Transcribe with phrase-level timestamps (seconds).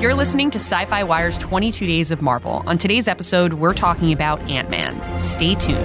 [0.00, 2.62] You're listening to Sci Fi Wire's 22 Days of Marvel.
[2.64, 4.98] On today's episode, we're talking about Ant Man.
[5.18, 5.76] Stay tuned.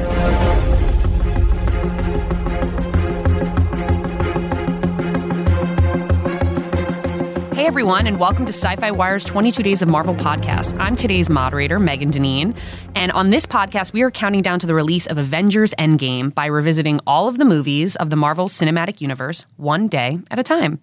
[7.54, 10.80] Hey everyone, and welcome to Sci Fi Wire's 22 Days of Marvel podcast.
[10.80, 12.56] I'm today's moderator, Megan Deneen.
[12.96, 16.46] And on this podcast, we are counting down to the release of Avengers Endgame by
[16.46, 20.80] revisiting all of the movies of the Marvel Cinematic Universe one day at a time.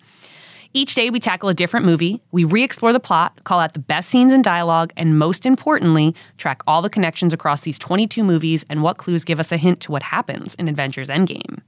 [0.74, 3.78] Each day, we tackle a different movie, we re explore the plot, call out the
[3.78, 8.64] best scenes and dialogue, and most importantly, track all the connections across these 22 movies
[8.70, 11.60] and what clues give us a hint to what happens in Avengers Endgame.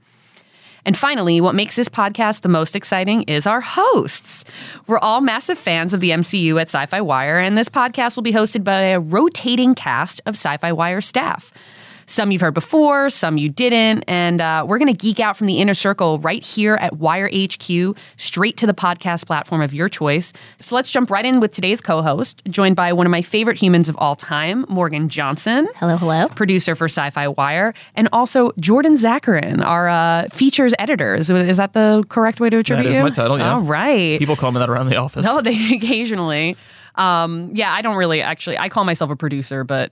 [0.85, 4.43] And finally, what makes this podcast the most exciting is our hosts.
[4.87, 8.23] We're all massive fans of the MCU at Sci Fi Wire, and this podcast will
[8.23, 11.53] be hosted by a rotating cast of Sci Fi Wire staff.
[12.07, 15.47] Some you've heard before, some you didn't, and uh, we're going to geek out from
[15.47, 19.89] the inner circle right here at Wire HQ, straight to the podcast platform of your
[19.89, 20.31] choice.
[20.59, 23.57] So let's jump right in with today's co host, joined by one of my favorite
[23.57, 25.67] humans of all time, Morgan Johnson.
[25.77, 26.27] Hello, hello.
[26.29, 31.15] Producer for Sci Fi Wire, and also Jordan Zakarin, our uh, features editor.
[31.15, 33.03] Is, is that the correct way to attribute That is you?
[33.03, 33.53] my title, yeah.
[33.53, 34.19] All right.
[34.19, 35.25] People call me that around the office.
[35.25, 36.55] No, they occasionally.
[36.93, 38.59] Um, yeah, I don't really actually.
[38.59, 39.91] I call myself a producer, but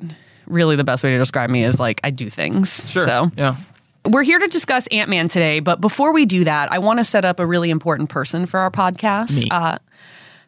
[0.53, 2.89] really the best way to describe me is like I do things.
[2.91, 3.05] sure.
[3.05, 3.55] So Yeah.
[4.07, 7.03] we're here to discuss Ant Man today, but before we do that, I want to
[7.03, 9.43] set up a really important person for our podcast.
[9.43, 9.49] Me.
[9.51, 9.77] Uh,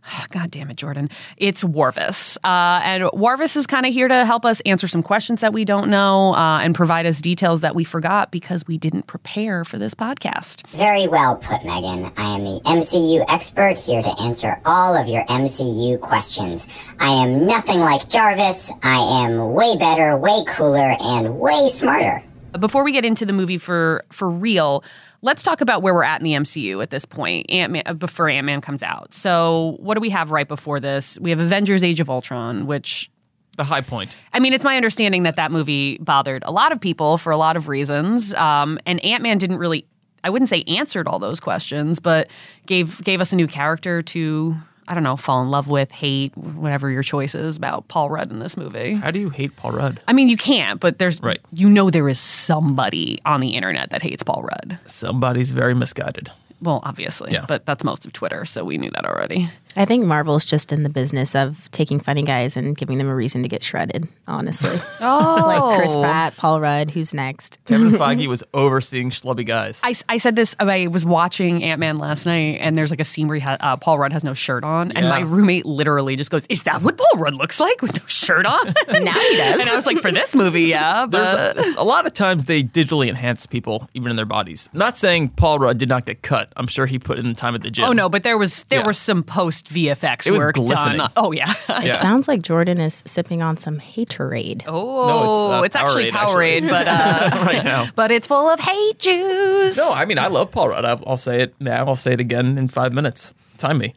[0.29, 1.09] God damn it, Jordan.
[1.37, 2.37] It's Warvis.
[2.43, 5.65] Uh, and Warvis is kind of here to help us answer some questions that we
[5.65, 9.77] don't know uh, and provide us details that we forgot because we didn't prepare for
[9.77, 10.67] this podcast.
[10.69, 12.11] Very well put, Megan.
[12.17, 16.67] I am the MCU expert here to answer all of your MCU questions.
[16.99, 18.71] I am nothing like Jarvis.
[18.83, 22.23] I am way better, way cooler, and way smarter.
[22.59, 24.83] Before we get into the movie for for real,
[25.25, 27.49] let's talk about where we're at in the MCU at this point.
[27.49, 29.13] Ant Man before Ant Man comes out.
[29.13, 31.19] So what do we have right before this?
[31.19, 33.09] We have Avengers: Age of Ultron, which
[33.57, 34.15] The high point.
[34.33, 37.37] I mean, it's my understanding that that movie bothered a lot of people for a
[37.37, 38.33] lot of reasons.
[38.35, 39.87] Um, and Ant Man didn't really,
[40.23, 42.29] I wouldn't say answered all those questions, but
[42.67, 44.55] gave gave us a new character to,
[44.87, 48.31] I don't know, fall in love with, hate, whatever your choice is about Paul Rudd
[48.31, 48.93] in this movie.
[48.93, 49.99] How do you hate Paul Rudd?
[50.07, 51.39] I mean, you can't, but there's, Right.
[51.51, 54.77] you know, there is somebody on the internet that hates Paul Rudd.
[54.85, 56.29] Somebody's very misguided.
[56.61, 57.45] Well, obviously, Yeah.
[57.47, 59.49] but that's most of Twitter, so we knew that already.
[59.75, 63.15] I think Marvel's just in the business of taking funny guys and giving them a
[63.15, 64.79] reason to get shredded, honestly.
[65.01, 67.59] Oh, like Chris Pratt, Paul Rudd, who's next?
[67.65, 69.79] Kevin Feige was overseeing schlubby guys.
[69.83, 70.55] I, I said this.
[70.59, 73.57] I was watching Ant Man last night, and there's like a scene where he ha-
[73.59, 76.81] uh, Paul Rudd has no shirt on, and my roommate literally just goes, "Is that
[76.81, 79.59] what Paul Rudd looks like with no shirt on?" And now he does.
[79.59, 82.45] and I was like, "For this movie, yeah." But There's a, a lot of times
[82.45, 84.69] they digitally enhance people, even in their bodies.
[84.73, 86.51] Not saying Paul Rudd did not get cut.
[86.55, 87.85] I'm sure he put in the time at the gym.
[87.85, 88.87] oh no, but there was there Yeah.
[88.87, 90.97] was some post VFX It was work glistening.
[90.97, 91.11] done.
[91.15, 91.53] Oh yeah.
[91.85, 91.97] Yeah.
[91.97, 94.63] Sounds like Jordan is sipping on some haterade.
[94.67, 97.87] oh, uh, it's, actually Powerade, Powerade, but uh, right now.
[97.95, 99.77] but it's full of hate juice.
[99.77, 100.85] No, I mean I love Paul Rudd.
[100.85, 101.85] I'll, I'll say it now.
[101.85, 103.33] I'll say it again in five minutes.
[103.57, 103.93] Time me.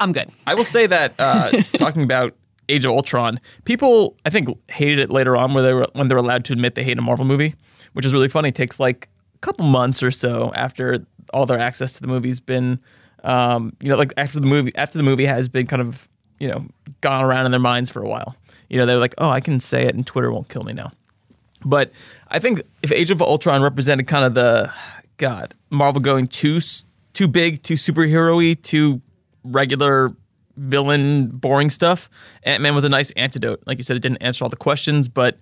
[0.00, 0.30] I'm good.
[0.46, 2.34] I will say that uh, talking about
[2.68, 6.14] Age of Ultron, people I think hated it later on where they were when they
[6.14, 7.54] were allowed to admit they hate a Marvel movie,
[7.92, 8.50] which is really funny.
[8.50, 12.40] It takes like a couple months or so after all their access to the movie's
[12.40, 12.78] been,
[13.22, 16.48] um, you know, like after the movie after the movie has been kind of you
[16.48, 16.66] know
[17.00, 18.36] gone around in their minds for a while.
[18.68, 20.92] You know, they're like, oh, I can say it and Twitter won't kill me now.
[21.64, 21.92] But
[22.28, 24.72] I think if Age of Ultron represented kind of the
[25.18, 26.60] God Marvel going too
[27.12, 29.02] too big, too superhero-y, too
[29.44, 30.14] regular
[30.56, 32.08] villain, boring stuff,
[32.42, 33.62] Ant Man was a nice antidote.
[33.66, 35.38] Like you said, it didn't answer all the questions, but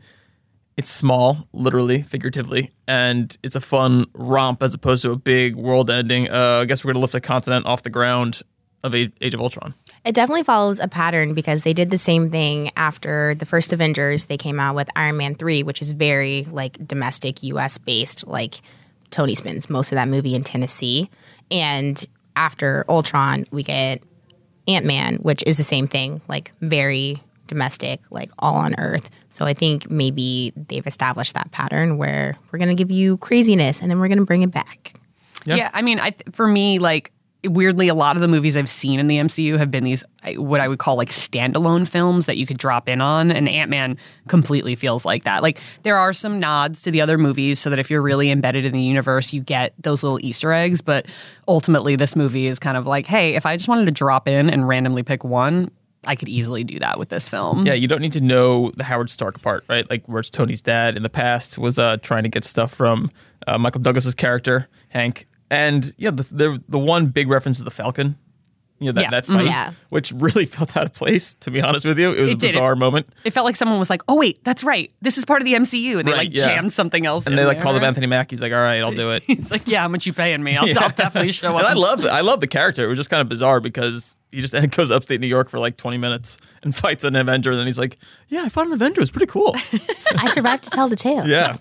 [0.76, 6.30] it's small, literally, figuratively, and it's a fun romp as opposed to a big world-ending.
[6.30, 8.42] Uh, I guess we're gonna lift a continent off the ground
[8.82, 9.74] of Age, Age of Ultron.
[10.04, 14.26] It definitely follows a pattern because they did the same thing after the first Avengers.
[14.26, 18.26] They came out with Iron Man 3, which is very like domestic US based.
[18.26, 18.62] Like
[19.10, 21.10] Tony spends most of that movie in Tennessee.
[21.50, 22.02] And
[22.36, 24.02] after Ultron, we get
[24.66, 29.10] Ant Man, which is the same thing, like very domestic, like all on Earth.
[29.28, 33.82] So I think maybe they've established that pattern where we're going to give you craziness
[33.82, 34.94] and then we're going to bring it back.
[35.44, 35.56] Yeah.
[35.56, 35.70] Yeah.
[35.74, 37.12] I mean, I for me, like
[37.44, 40.04] weirdly, a lot of the movies I've seen in the MCU have been these
[40.36, 43.70] what I would call like standalone films that you could drop in on, and Ant
[43.70, 43.96] Man
[44.28, 45.42] completely feels like that.
[45.42, 48.64] Like there are some nods to the other movies, so that if you're really embedded
[48.64, 50.80] in the universe, you get those little Easter eggs.
[50.80, 51.06] But
[51.48, 54.50] ultimately, this movie is kind of like, hey, if I just wanted to drop in
[54.50, 55.70] and randomly pick one.
[56.04, 57.66] I could easily do that with this film.
[57.66, 59.88] Yeah, you don't need to know the Howard Stark part, right?
[59.90, 63.10] Like where it's Tony's dad in the past was uh, trying to get stuff from
[63.46, 67.70] uh, Michael Douglas's character Hank, and yeah, the, the the one big reference is the
[67.70, 68.16] Falcon.
[68.80, 69.10] You know that, Yeah.
[69.10, 69.72] that fight, Yeah.
[69.90, 71.34] which really felt out of place.
[71.34, 72.46] To be honest with you, it was It a did.
[72.48, 73.08] bizarre moment.
[73.24, 74.90] It felt like someone was like, "Oh wait, that's right.
[75.02, 76.46] This is part of the MCU," and they Right, like yeah.
[76.46, 77.26] jammed something else.
[77.26, 77.62] And in they like there.
[77.62, 78.36] called him Anthony Mackie.
[78.36, 80.56] He's like, "All right, I'll do it." He's like, "Yeah, how much you paying me?
[80.56, 82.84] I'll, I'll definitely show up." And I love I love the character.
[82.84, 85.76] It was just kind of bizarre because he just goes upstate New York for like
[85.76, 87.98] 20 minutes and fights an Avenger, and then he's like,
[88.28, 89.02] "Yeah, I fought an Avenger.
[89.02, 89.54] It's pretty cool."
[90.16, 91.28] I survived to tell the tale.
[91.28, 91.58] yeah,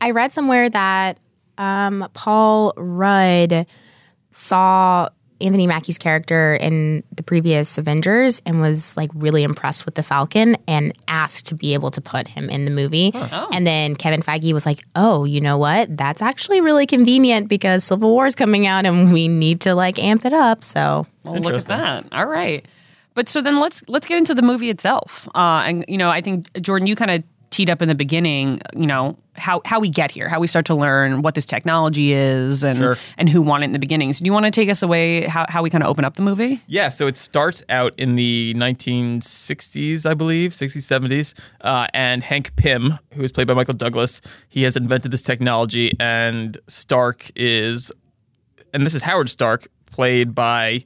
[0.00, 1.16] I read somewhere that
[1.56, 3.66] um, Paul Rudd
[4.32, 5.08] saw
[5.40, 10.56] Anthony Mackie's character in the previous Avengers and was like really impressed with the Falcon
[10.66, 13.12] and asked to be able to put him in the movie.
[13.52, 15.96] And then Kevin Feige was like, "Oh, you know what?
[15.96, 19.98] That's actually really convenient because Civil War is coming out and we need to like
[19.98, 22.06] amp it up." So Well, look at that.
[22.12, 22.64] All right.
[23.14, 25.28] But so then let's let's get into the movie itself.
[25.34, 28.60] Uh, and you know, I think Jordan, you kind of teed up in the beginning.
[28.76, 32.12] You know how how we get here, how we start to learn what this technology
[32.12, 32.98] is, and Sure.
[33.16, 34.12] and who won it in the beginning.
[34.12, 36.16] So do you want to take us away how how we kind of open up
[36.16, 36.60] the movie?
[36.66, 36.88] yeah.
[36.88, 42.94] So it starts out in the 1960s, I believe, 60s, 70s, uh, and Hank Pym,
[43.14, 47.92] who is played by Michael Douglas, he has invented this technology, and Stark is,
[48.72, 50.84] and this is Howard Stark, played by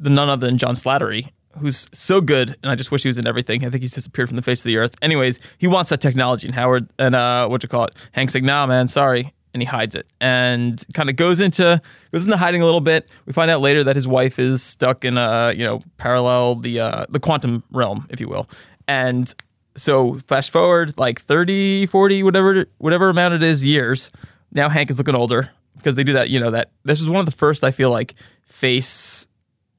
[0.00, 3.18] the none other than John Slattery, who's so good, and I just wish he was
[3.18, 3.64] in everything.
[3.64, 4.94] I think he's disappeared from the face of the earth.
[5.02, 8.44] Anyways, he wants that technology, and Howard and uh, what you call it, Hank's like,
[8.44, 11.80] nah, man, sorry, and he hides it, and kind of goes into
[12.12, 13.10] goes into hiding a little bit.
[13.26, 16.80] We find out later that his wife is stuck in a you know parallel the
[16.80, 18.48] uh, the quantum realm, if you will,
[18.86, 19.34] and
[19.78, 24.10] so flash forward like 30 40 whatever whatever amount it is years
[24.52, 27.20] now hank is looking older because they do that you know that this is one
[27.20, 28.14] of the first i feel like
[28.44, 29.28] face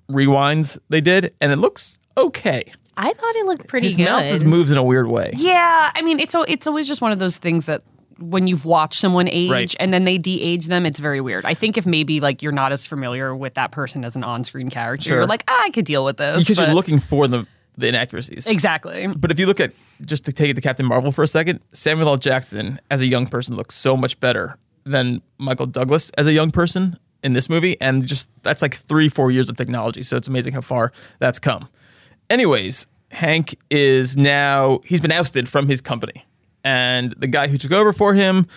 [0.10, 2.64] rewinds they did and it looks okay
[2.98, 4.06] I thought it looked pretty his good.
[4.06, 7.00] mouth is moves in a weird way Yeah, I mean, it's al- it's always just
[7.02, 7.84] one of those things that
[8.18, 9.74] when you've watched someone age Right.
[9.80, 11.46] and then they de-age them, it's very weird.
[11.46, 14.70] I think if maybe like you're not as familiar with that person as an on-screen
[14.70, 15.18] character, Sure.
[15.20, 16.40] you're like, ah, I could deal with this.
[16.40, 17.48] because but- you're looking for the
[17.78, 19.08] the inaccuracies exactly.
[19.08, 19.72] But if you look at
[20.06, 22.18] just to take it to Captain Marvel for a second, Samuel L.
[22.18, 26.52] Jackson as a young person looks so much better than Michael Douglas as a young
[26.52, 30.04] person in this movie, and just that's like three, four years of technology.
[30.04, 31.68] So it's amazing how far that's come.
[32.30, 36.26] Anyways, Hank is now he's been ousted from his company,
[36.64, 38.48] and the guy who took over for him,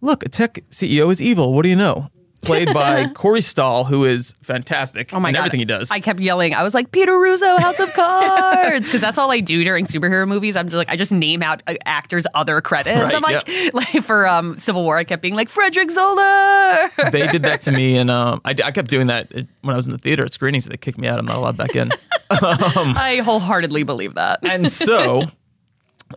[0.00, 1.54] look, a tech CEO is evil.
[1.54, 2.10] What do you know?
[2.42, 5.40] Played by Corey Stoll, who is fantastic Oh my in god!
[5.40, 5.90] everything he does.
[5.90, 6.54] I kept yelling.
[6.54, 10.26] I was like, Peter Russo, House of Cards, because that's all I do during superhero
[10.26, 10.56] movies.
[10.56, 12.98] I'm just like, I just name out uh, actors' other credits.
[13.00, 16.90] Right, I'm like, like for um, Civil War, I kept being like Frederick Zoller.
[17.10, 19.86] they did that to me, and um, I, I kept doing that when I was
[19.86, 20.64] in the theater at screenings.
[20.64, 21.18] They kicked me out.
[21.18, 21.90] I'm not allowed back in.
[22.30, 24.40] I wholeheartedly believe that.
[24.44, 25.24] and so,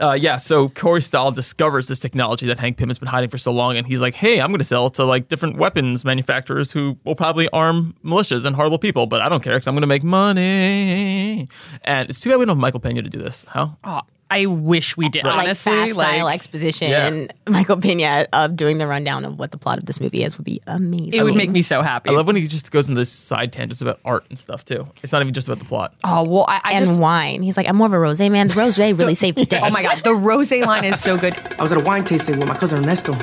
[0.02, 3.38] uh, yeah, so Corey Stoll discovers this technology that Hank Pym has been hiding for
[3.38, 6.04] so long, and he's like, "Hey, I'm going to sell it to like different weapons
[6.04, 9.76] manufacturers who will probably arm militias and horrible people, but I don't care because I'm
[9.76, 11.48] going to make money."
[11.84, 13.46] And it's too bad we don't have Michael Pena to do this.
[13.50, 13.78] How?
[13.84, 14.02] Oh,
[14.34, 15.26] I wish we did.
[15.26, 16.90] like honestly, fast style exposition.
[16.90, 17.28] Yeah.
[17.48, 20.46] Michael Pena of doing the rundown of what the plot of this movie is would
[20.46, 21.14] be amazing.
[21.14, 22.10] it would make me so happy.
[22.10, 24.88] I love when he just goes into this side tangents about art and stuff too.
[25.04, 25.94] It's not even just about the plot.
[26.04, 27.00] oh well, I, I and just.
[27.00, 27.42] wine.
[27.44, 28.48] He's like, I'm more of a rosé man.
[28.48, 29.60] The rosé really saved the day.
[29.62, 31.36] Oh my god, the rose line is so good.
[31.60, 33.14] I was at a wine tasting with my cousin Ernesto,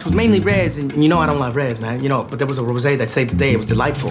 [0.00, 2.02] which was mainly reds, and you know I don't like reds, man.
[2.02, 3.52] You know, but there was a rosé that saved the day.
[3.52, 4.10] It was delightful.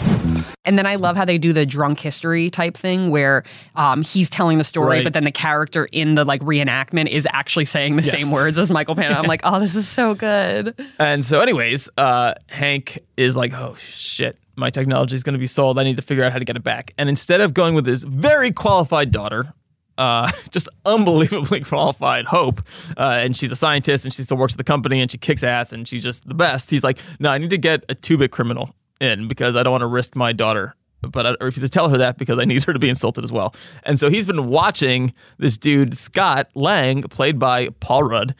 [0.63, 3.43] And then I love how they do the drunk history type thing where
[3.75, 5.03] um, he's telling the story, Right.
[5.03, 8.11] but then the character in the like reenactment is actually saying the Yes.
[8.11, 9.15] same words as Michael Pena.
[9.15, 10.75] I'm like, oh, this is so good.
[10.99, 15.47] And so, anyways, uh, Hank is like, oh shit, my technology is going to be
[15.47, 15.79] sold.
[15.79, 16.93] I need to figure out how to get it back.
[16.99, 19.53] And instead of going with his very qualified daughter,
[19.99, 22.61] uh, just unbelievably qualified Hope,
[22.97, 25.43] uh, and she's a scientist and she still works at the company and she kicks
[25.43, 26.69] ass and she's just the best.
[26.69, 29.71] He's like, no, I need to get a two bit criminal in because I don't
[29.71, 30.73] want to risk my daughter.
[31.01, 33.31] But I refuse to tell her that because I need her to be insulted as
[33.31, 33.55] well.
[33.83, 38.35] And so he's been watching this dude, Scott Lang, played by Paul Rudd,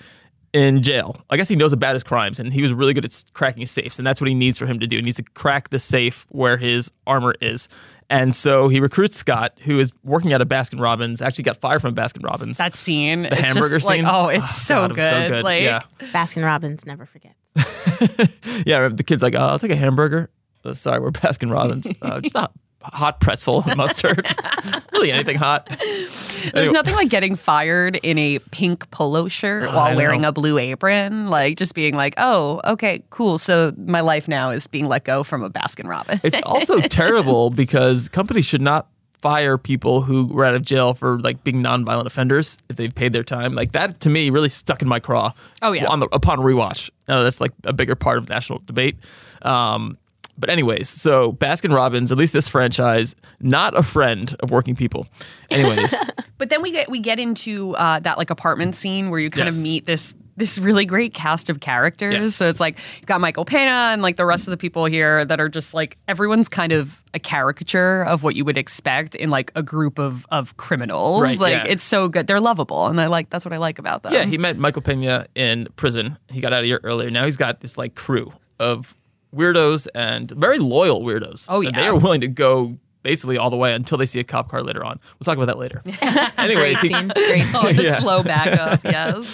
[0.53, 1.15] in jail.
[1.29, 3.98] I guess he knows about his crimes, and he was really good at cracking safes,
[4.00, 4.98] and that's what he needs for him to do.
[4.98, 7.68] He needs to crack the safe where his armor is.
[8.12, 11.22] And so he recruits Scott, who is working at a Baskin Robbins.
[11.22, 12.58] Actually, got fired from Baskin Robbins.
[12.58, 14.06] That scene, the it's hamburger just like, scene.
[14.08, 15.44] oh, it's so, God, it was good.
[15.44, 17.36] Like, yeah, Baskin Robbins never forgets.
[18.65, 18.88] yeah.
[18.88, 20.32] The kid's like, oh, "I'll take a hamburger."
[20.65, 21.88] Uh, sorry, we're Baskin Robbins.
[22.01, 22.50] Uh, just a
[22.82, 24.26] hot pretzel and mustard.
[24.94, 25.68] really anything hot.
[25.70, 26.74] There's Anyway.
[26.74, 31.28] nothing like getting fired in a pink polo shirt I while wearing a blue apron.
[31.28, 33.38] Like just being like, oh, okay, cool.
[33.38, 36.22] So my life now is being let go from a Baskin Robbins.
[36.24, 38.88] It's also terrible because companies should not
[39.22, 43.12] fire people who were out of jail for like being nonviolent offenders if they've paid
[43.12, 43.54] their time.
[43.54, 45.34] Like that to me really stuck in my craw.
[45.62, 45.88] Oh, yeah.
[45.88, 46.90] On the upon rewatch.
[47.10, 48.96] Now that's like a bigger part of national debate.
[49.42, 49.98] Um,
[50.39, 55.08] but anyways, so Baskin Robbins, at least this franchise, not a friend of working people.
[55.51, 55.93] Anyways,
[56.38, 59.48] But then we get we get into uh, that like apartment scene where you kind
[59.48, 59.58] Yes.
[59.58, 62.13] of meet this this really great cast of characters.
[62.13, 62.36] Yes.
[62.36, 65.25] So it's like you got Michael Pena and like the rest of the people here
[65.25, 69.29] that are just like everyone's kind of a caricature of what you would expect in
[69.29, 71.22] like a group of of criminals.
[71.24, 71.65] Right, like yeah.
[71.67, 72.27] it's so good.
[72.27, 74.13] They're lovable, and I like that's what I like about them.
[74.13, 76.17] Yeah, he met Michael Pena in prison.
[76.29, 77.12] He got out of here earlier.
[77.12, 78.96] Now he's got this like crew of
[79.36, 81.46] weirdos and very loyal weirdos.
[81.50, 81.82] Oh, And yeah.
[81.82, 82.78] they are willing to go
[83.10, 85.00] basically all the way until they see a cop car later on.
[85.18, 85.82] We'll talk about that later.
[86.38, 87.46] Anyways, he, Great.
[87.56, 88.00] Oh, the Yeah.
[88.00, 88.82] slow back up.
[88.84, 89.25] Yes.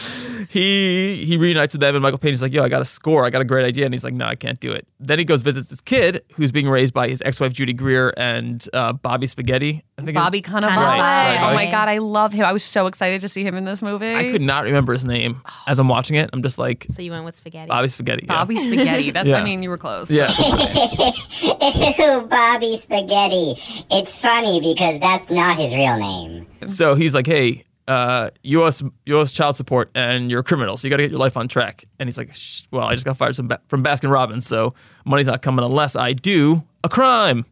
[0.50, 3.26] he he reunites with them, and Michael Pena's like, "Yo, I got a score.
[3.26, 5.26] I got a great idea." And he's like, "No, I can't do it." Then he
[5.26, 9.28] goes visits his kid, who's being raised by his ex-wife Judy Greer and uh, Bobby
[9.28, 9.84] Spaghetti.
[9.98, 10.62] I think Bobby Cannavale.
[10.78, 11.00] Right,
[11.40, 12.46] right, Oh my god, I love him.
[12.46, 14.14] I was so excited to see him in this movie.
[14.16, 16.30] I could not remember his name as I'm watching it.
[16.34, 17.68] I'm just like So you went with spaghetti.
[17.68, 18.26] Bobby Spaghetti.
[18.26, 18.34] yeah.
[18.34, 19.12] Bobby Spaghetti.
[19.12, 19.38] That's Yeah.
[19.38, 20.10] I mean, you were close.
[20.12, 20.32] Yeah.
[21.18, 23.56] Ew, Bobby Spaghetti.
[23.92, 26.48] It's funny because that's not his real name.
[26.68, 30.90] So he's like, "Hey, uh, us, us child support, and you're a criminal, so you
[30.90, 32.36] got to get your life on track." And he's like,
[32.72, 34.74] "Well, I just got fired from, ba- from Baskin Robbins, so
[35.06, 37.46] money's not coming unless I do a crime."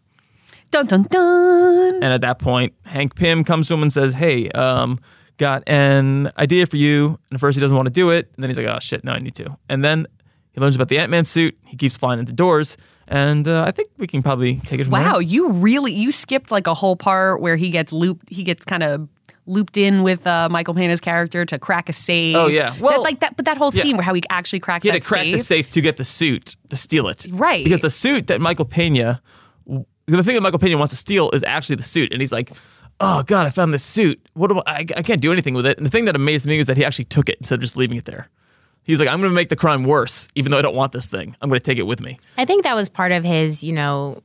[0.72, 1.96] Dun dun dun.
[1.96, 5.00] And at that point, Hank Pym comes to him and says, "Hey, um,
[5.38, 8.44] got an idea for you." And at first, he doesn't want to do it, and
[8.44, 10.08] then he's like, "Oh shit, no, I need to." And then
[10.52, 11.58] he learns about the Ant Man suit.
[11.66, 12.76] He keeps flying into doors,
[13.08, 15.22] and uh, I think we can probably take it from Wow, there.
[15.22, 18.30] you really you skipped like a whole part where he gets looped.
[18.30, 19.08] He gets kind of
[19.46, 22.34] looped in with uh, Michael Pena's character to crack a safe.
[22.36, 22.70] Oh, yeah.
[22.72, 23.36] That- Well, like that.
[23.36, 23.84] But that whole yeah.
[23.84, 25.34] scene where how he actually cracks He had that to crack safe.
[25.38, 27.26] the safe to get the suit to steal it.
[27.30, 27.64] Right.
[27.64, 29.22] Because the suit that Michael Pena,
[29.68, 32.52] the thing that Michael Pena wants to steal is actually the suit, and he's like,
[33.02, 34.20] "Oh God, I found this suit.
[34.34, 34.74] What do I?
[34.80, 36.78] I, I can't do anything with it." And the thing that amazed me is that
[36.78, 38.30] he actually took it instead of just leaving it there.
[38.84, 41.08] He's like, "I'm going to make the crime worse, even though I don't want this
[41.08, 41.36] thing.
[41.42, 43.74] I'm going to take it with me." I think that was part of his, you
[43.74, 44.22] know,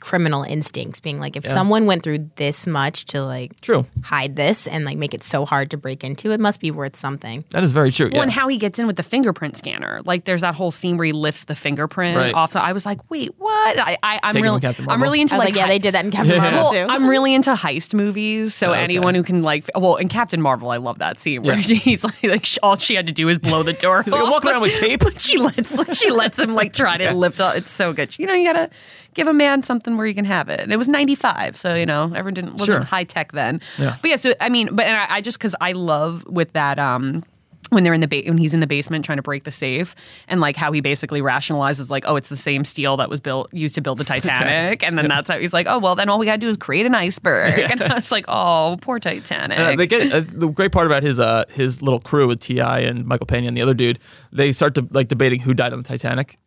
[0.00, 3.86] criminal instincts being like if someone went through this much to like True.
[4.04, 6.96] hide this and like make it so hard to break into, it must be worth
[6.96, 7.44] something.
[7.50, 8.06] That is very true.
[8.06, 8.22] Well, yeah.
[8.22, 10.00] and how he gets in with the fingerprint scanner.
[10.04, 12.34] Like, there's that whole scene where he lifts the fingerprint Right.
[12.34, 12.52] off.
[12.52, 13.78] So I was like, wait, what?
[13.78, 15.94] I, I, I'm Taking really, I'm really into I was like, like, yeah, they did
[15.94, 16.86] that in Captain Marvel Well, too.
[16.88, 18.80] I'm really into heist movies, so Oh, okay.
[18.82, 21.62] anyone who can like, well, in Captain Marvel, I love that scene where Yeah.
[21.78, 24.02] she's like, like sh- all she had to do is blow the door.
[24.04, 25.02] He's like, I'm walking around with tape.
[25.18, 27.56] she lets she lets him like try to lift up.
[27.56, 28.18] It's so good.
[28.18, 28.70] You know, you gotta
[29.18, 30.60] give a man something where you can have it.
[30.60, 32.84] And it was '95, so you know, everyone didn't wasn't Sure.
[32.84, 33.60] high tech then.
[33.78, 33.96] Yeah.
[34.00, 36.78] But yeah, so I mean, but and I, I just because I love with that.
[36.78, 37.24] um
[37.70, 39.94] when they're in the ba- when he's in the basement trying to break the safe
[40.26, 43.52] and like how he basically rationalizes like oh it's the same steel that was built
[43.52, 46.18] used to build the Titanic and then that's how he's like oh well then all
[46.18, 49.68] we gotta do is create an iceberg and I was like oh poor Titanic And,
[49.68, 52.78] uh, they get uh, the great part about his uh, his little crew with T.I.
[52.80, 53.98] and Michael Pena and the other dude.
[54.32, 56.38] They start to like debating who died on the Titanic.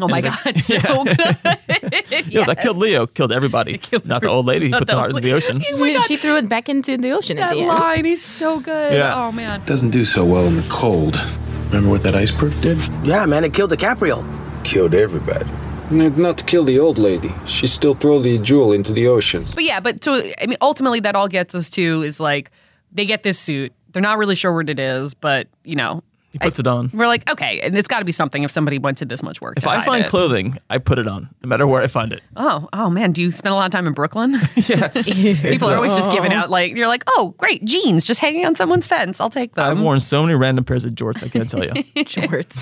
[0.00, 1.16] Oh my god he's so good
[2.28, 3.80] Yo, that killed Leo, killed everybody.
[4.04, 5.62] Not the old lady who Not put the the heart in the ocean.
[5.72, 6.02] Oh she, God.
[6.04, 7.68] she threw it back into the ocean at that the end.
[7.68, 9.14] line he's so good Yeah.
[9.26, 11.16] oh man Doesn't do so well in the cold.
[11.68, 12.78] Remember what that iceberg did?
[13.04, 14.24] Yeah, man, it killed DiCaprio.
[14.64, 15.46] Killed everybody.
[15.90, 17.32] Not not to kill the old lady.
[17.46, 19.54] She still throw the jewel into the oceans.
[19.54, 22.50] But yeah, but so I mean, ultimately, that all gets us to is like
[22.92, 23.72] they get this suit.
[23.92, 26.02] They're not really sure what it is, but you know,
[26.36, 26.90] He puts it on.
[26.92, 29.40] we're like, okay, and it's got to be something if somebody went to this much
[29.40, 29.54] work.
[29.56, 30.08] If to I hide find it.
[30.08, 32.20] clothing, I put it on, no matter where I find it.
[32.36, 34.32] oh, oh man, do you spend a lot of time in Brooklyn?
[34.56, 38.44] yeah, people are always just giving out like you're like, oh, great jeans, just hanging
[38.46, 39.20] on someone's fence.
[39.20, 39.64] I'll take them.
[39.70, 41.72] I've worn so many random pairs of jorts, I can't tell you.
[42.06, 42.60] Shorts.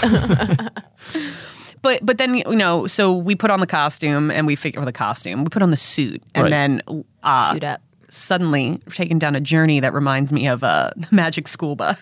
[1.83, 4.85] but but then you know, so we put on the costume and we figure or
[4.85, 6.51] the costume, we put on the suit, and Right.
[6.51, 6.83] then
[7.23, 7.81] uh, Suit up.
[8.15, 11.99] Suddenly taken down a journey that reminds me of uh, Magic School Bus.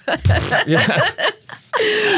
[0.66, 1.10] yeah.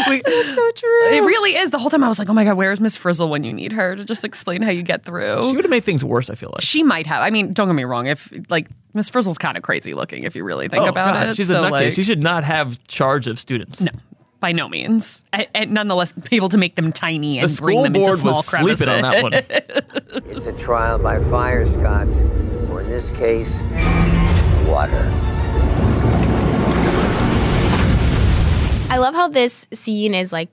[0.08, 1.12] We- so true.
[1.12, 1.70] It really is.
[1.70, 3.72] The whole time I was like, oh my God, where's Miss Frizzle when you need
[3.72, 5.42] her to just explain how you get through?
[5.42, 6.60] She She, would have made things worse, I feel like.
[6.60, 7.22] She might have.
[7.22, 8.06] I mean, don't get me wrong.
[8.08, 11.28] If like Miss Frizzle's kind of crazy looking, if you really think oh, about God,
[11.28, 11.36] it.
[11.36, 11.70] she's so, a nutcase.
[11.70, 13.80] like, she should not have charge of students.
[13.80, 13.92] No.
[14.44, 15.22] By no means.
[15.32, 18.18] And, and nonetheless, be able to make them tiny and The bring them into board
[18.18, 18.78] small was crevices.
[18.80, 19.32] sleeping on that one.
[20.36, 22.14] It's a trial by fire, Scott,
[22.68, 23.62] or in this case,
[24.68, 25.10] water.
[28.90, 30.50] I love how this scene is like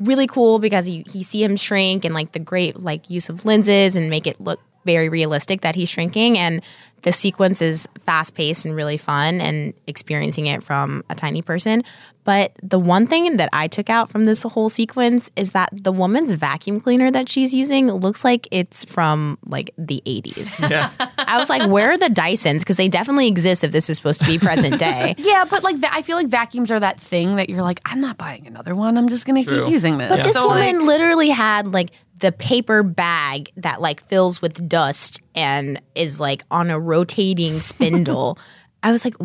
[0.00, 3.44] really cool because you, you see him shrink and like the great like use of
[3.44, 6.62] lenses and make it look very realistic that he's shrinking and
[7.02, 11.82] the sequence is fast paced and really fun and experiencing it from a tiny person.
[12.22, 15.90] But the one thing that I took out from this whole sequence is that the
[15.90, 20.60] woman's vacuum cleaner that she's using looks like it's from like the 80s.
[20.70, 20.90] Yeah.
[21.18, 22.60] I was like, where are the Dysons?
[22.60, 25.16] Because they definitely exist if this is supposed to be present day.
[25.18, 28.16] Yeah, but like I feel like vacuums are that thing that you're like, I'm not
[28.16, 28.96] buying another one.
[28.96, 29.64] I'm just gonna True.
[29.64, 30.08] keep using this.
[30.08, 31.90] But this So, woman like- literally had like
[32.22, 38.38] the paper bag that like fills with dust and is like on a rotating spindle.
[38.82, 39.16] I was like,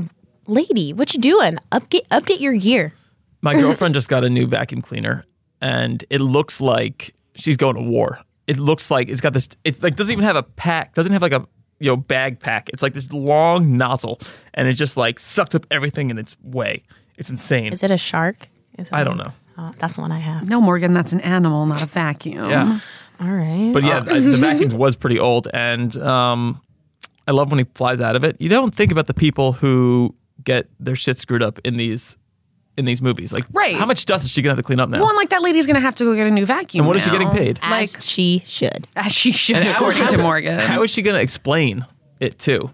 [0.47, 1.57] lady, what you doing?
[1.71, 2.93] Update update your gear.
[3.41, 5.23] My girlfriend just got a new vacuum cleaner,
[5.61, 8.19] and it looks like she's going to war.
[8.47, 9.47] It looks like it's got this.
[9.63, 10.95] It like doesn't even have a pack.
[10.95, 11.45] Doesn't have like a
[11.79, 12.69] you know bag pack.
[12.69, 14.19] It's like this long nozzle,
[14.55, 16.83] and it just like sucks up everything in its way.
[17.19, 17.73] It's insane.
[17.73, 18.49] Is it a shark?
[18.79, 19.33] Is it I don't know.
[19.57, 20.47] Oh, that's the one I have.
[20.47, 22.49] no, Morgan, that's an animal, not a vacuum.
[22.49, 22.79] Yeah,
[23.19, 23.71] All right.
[23.73, 26.61] but yeah, the, the vacuum was pretty old, and um,
[27.27, 28.35] I love when he flies out of it.
[28.39, 32.17] You don't think about the people who get their shit screwed up in these
[32.77, 33.33] in these movies.
[33.33, 33.75] Like, Right.
[33.75, 34.99] How much dust is she gonna have to clean up now?
[34.99, 36.81] Well, and like that lady's gonna have to go get a new vacuum.
[36.81, 37.17] And what is she now.
[37.17, 37.59] getting paid?
[37.63, 38.87] As Like she should.
[38.95, 40.59] as she should, And how- according how- to Morgan.
[40.59, 41.83] How is she going to explain
[42.19, 42.69] it too?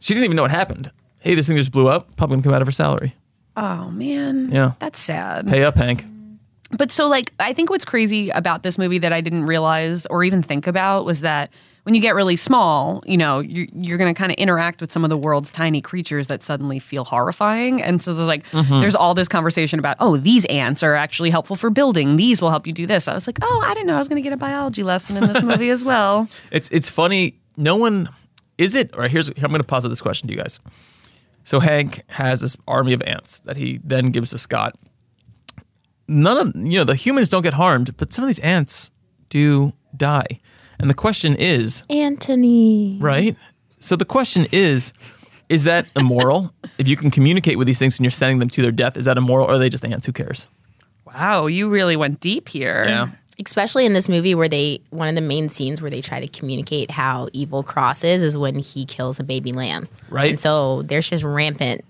[0.00, 0.90] She didn't even know what happened.
[1.18, 2.16] Hey, this thing just blew up.
[2.16, 3.14] Probably going to come out of her salary.
[3.54, 4.72] oh man, Yeah.
[4.78, 5.46] that's sad.
[5.48, 6.06] Pay up, Hank.
[6.76, 10.24] But so, like, I think what's crazy about this movie that I didn't realize or
[10.24, 11.50] even think about was that
[11.84, 14.92] when you get really small, you know, you're, you're going to kind of interact with
[14.92, 17.82] some of the world's tiny creatures that suddenly feel horrifying.
[17.82, 18.80] And so there's like, mm-hmm.
[18.80, 22.16] there's all this conversation about, oh, these ants are actually helpful for building.
[22.16, 23.08] These will help you do this.
[23.08, 25.16] I was like, oh, I didn't know I was going to get a biology lesson
[25.16, 26.28] in this movie as well.
[26.52, 27.40] It's it's funny.
[27.56, 28.08] No one
[28.58, 28.90] is it.
[28.96, 30.60] Or here's I'm going to posit this question to you guys.
[31.44, 34.76] So Hank has this army of ants that he then gives to Scott.
[36.12, 38.90] None of you know the humans don't get harmed, but some of these ants
[39.28, 40.40] do die.
[40.78, 42.98] And the question is, Anthony.
[43.00, 43.36] right?
[43.78, 44.92] So the question is,
[45.48, 46.52] is that immoral?
[46.78, 49.06] if you can communicate with these things and you're sending them to their death, is
[49.06, 50.06] that immoral or are they just ants?
[50.06, 50.48] Who cares?
[51.06, 52.84] Wow, you really went deep here.
[52.86, 53.10] Yeah.
[53.44, 56.28] Especially in this movie where they one of the main scenes where they try to
[56.28, 59.88] communicate how evil Cross is is when he kills a baby lamb.
[60.10, 60.30] Right.
[60.30, 61.82] And so there's just rampant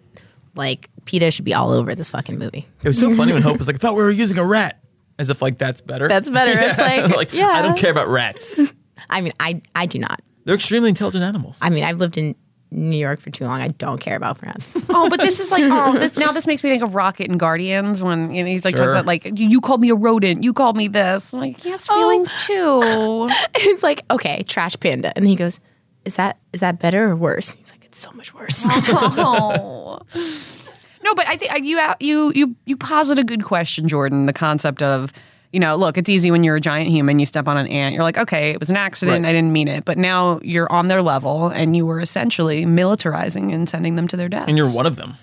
[0.54, 2.66] like PETA should be all over this fucking movie.
[2.82, 4.78] It was so funny when Hope was like, I thought we were using a rat.
[5.18, 6.08] As if like that's better.
[6.08, 6.58] That's better.
[6.58, 6.78] It's
[7.16, 7.48] like, yeah.
[7.48, 8.56] I don't care about rats.
[9.10, 10.20] I mean, I I do not.
[10.44, 11.58] They're extremely intelligent animals.
[11.60, 12.34] I mean, I've lived in
[12.70, 13.60] New York for too long.
[13.60, 14.72] I don't care about rats.
[14.88, 17.38] Oh, but this is like oh, this, now this makes me think of Rocket and
[17.38, 20.42] Guardians when you know, he's like talking about like you, you called me a rodent,
[20.42, 21.34] you called me this.
[21.34, 21.94] I'm like he has oh.
[21.94, 23.28] feelings too.
[23.54, 25.16] it's like, okay, trash panda.
[25.16, 25.60] And he goes,
[26.04, 27.52] Is that is that better or worse?
[27.52, 28.64] He's like, It's so much worse.
[28.68, 30.00] oh.
[31.04, 34.26] No, but I think you you you you posit a good question, Jordan.
[34.26, 35.12] The concept of
[35.52, 37.92] you know, look, it's easy when you're a giant human, you step on an ant,
[37.92, 39.28] you're like, okay, it was an accident, Right.
[39.28, 39.84] I didn't mean it.
[39.84, 44.16] But now you're on their level and you were essentially militarizing and sending them to
[44.16, 44.46] their death.
[44.48, 45.16] and you're one of them.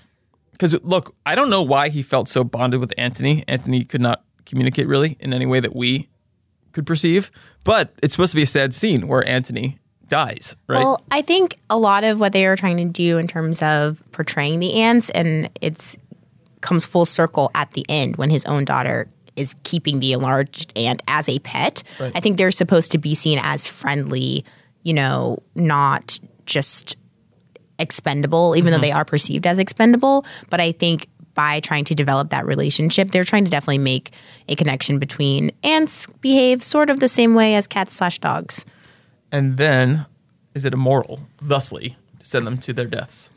[0.51, 3.45] Because look, I don't know why he felt so bonded with Anthony.
[3.47, 6.09] Anthony could not communicate really in any way that we
[6.73, 7.31] could perceive.
[7.63, 9.78] But it's supposed to be a sad scene where Anthony
[10.09, 10.79] dies, right?
[10.79, 14.01] Well, I think a lot of what they are trying to do in terms of
[14.11, 15.97] portraying the ants, and it's
[16.61, 21.01] comes full circle at the end when his own daughter is keeping the enlarged ant
[21.07, 21.83] as a pet.
[21.99, 22.11] Right.
[22.13, 24.43] I think they're supposed to be seen as friendly,
[24.83, 26.97] you know, not just
[27.77, 28.81] expendable, even though mm-hmm.
[28.81, 30.25] they are perceived as expendable.
[30.49, 34.11] But I think by trying to develop that relationship, they're trying to definitely make
[34.49, 38.65] a connection between ants behave sort of the same way as cats slash dogs.
[39.31, 40.05] And then,
[40.53, 43.29] is it immoral, thusly, to send them to their deaths?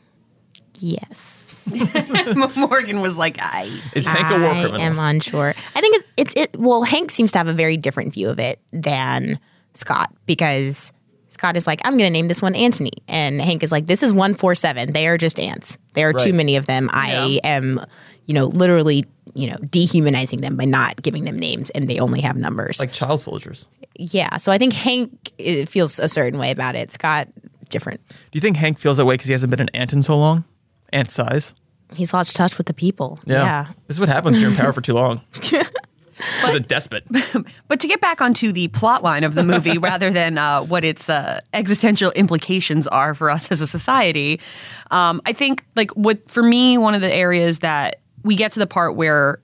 [0.79, 1.39] Yes.
[2.57, 4.81] Morgan was like, I Is Hank a war criminal?
[4.81, 5.55] I am unsure.
[5.75, 6.59] I think it's, it's it.
[6.59, 9.39] Well, Hank seems to have a very different view of it than
[9.75, 10.93] Scott because
[11.29, 14.03] Scott is like, I'm going to name this one Antony, and Hank is like, this
[14.03, 14.93] is one four seven.
[14.93, 15.79] They are just ants.
[15.95, 16.91] There are too many of them.
[16.93, 17.81] I am,
[18.27, 19.05] you know, literally,
[19.35, 22.79] you know, dehumanizing them by not giving them names, and they only have numbers.
[22.79, 23.67] like child soldiers.
[23.97, 24.37] yeah.
[24.39, 26.93] So I think Hank uh, feels a certain way about it.
[26.93, 27.29] Scott
[27.69, 28.01] different.
[28.09, 30.17] Do you think Hank feels that way because he hasn't been an ant in so
[30.19, 30.45] long?
[30.93, 31.55] Ant size.
[31.95, 33.19] He's lost touch with the people.
[33.27, 33.67] yeah.
[33.87, 35.21] This is what happens when you're in power for too long.
[35.43, 37.05] He's a despot.
[37.69, 40.85] But to get back onto the plot line of the movie rather than uh, what
[40.85, 44.39] its uh, existential implications are for us as a society,
[44.91, 48.59] um, I think like what for me one of the areas that we get to
[48.61, 49.39] the part where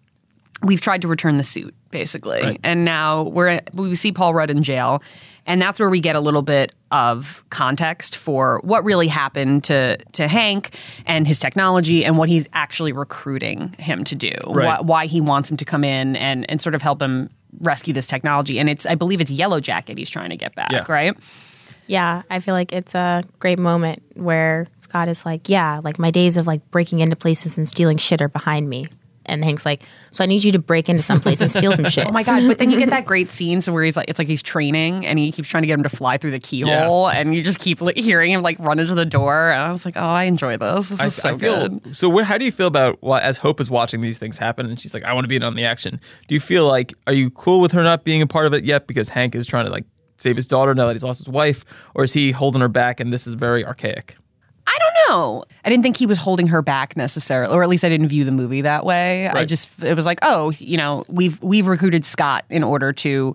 [0.62, 2.60] we've tried to return the suit basically, Right.
[2.62, 5.02] and now we're we see Paul Rudd in jail,
[5.46, 9.96] and that's where we get a little bit of context for what really happened to
[10.12, 10.74] to Hank
[11.06, 14.66] and his technology and what he's actually recruiting him to do, Right.
[14.66, 17.94] why, why he wants him to come in and and sort of help him rescue
[17.94, 18.58] this technology.
[18.58, 20.84] And it's, I believe it's Yellow Jacket he's trying to get back, Yeah.
[20.88, 21.16] right?
[21.88, 26.10] Yeah, I feel like it's a great moment where Scott is like, "Yeah, like my
[26.10, 28.86] days of like breaking into places and stealing shit are behind me."
[29.24, 31.84] And Hank's like, "So I need you to break into some place and steal some
[31.90, 32.46] shit." Oh my god!
[32.46, 35.06] But then you get that great scene, so where he's like, it's like he's training,
[35.06, 37.58] and he keeps trying to get him to fly through the keyhole, and you just
[37.58, 40.24] keep like, hearing him like run into the door, and I was like, oh, I
[40.24, 40.90] enjoy this.
[40.90, 41.96] This is so feel, good.
[41.96, 44.66] So, wh- how do you feel about well, as Hope is watching these things happen,
[44.66, 46.92] and she's like, "I want to be in on the action." Do you feel like
[47.06, 49.46] are you cool with her not being a part of it yet because Hank is
[49.46, 49.84] trying to like
[50.18, 53.00] save his daughter now that he's lost his wife, or is he holding her back
[53.00, 54.16] and this is very archaic?
[54.66, 55.44] I don't know.
[55.64, 58.24] I didn't think he was holding her back necessarily, or at least I didn't view
[58.24, 59.26] the movie that way.
[59.26, 63.34] I just it was like, oh, you know, we've we've recruited Scott in order to,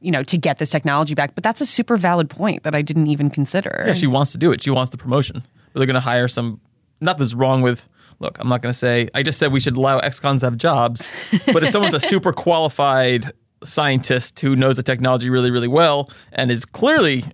[0.00, 1.34] you know, to get this technology back.
[1.34, 3.84] But that's a super valid point that I didn't even consider.
[3.86, 4.62] Yeah, she wants to do it.
[4.62, 6.60] She wants the promotion, but they're going to hire some.
[7.02, 7.86] nothing's wrong with.
[8.18, 9.08] Look, I'm not going to say.
[9.14, 11.08] I just said we should allow ex-cons to have jobs,
[11.52, 13.32] but if someone's a super qualified
[13.64, 17.24] scientist who knows the technology really, really well and is clearly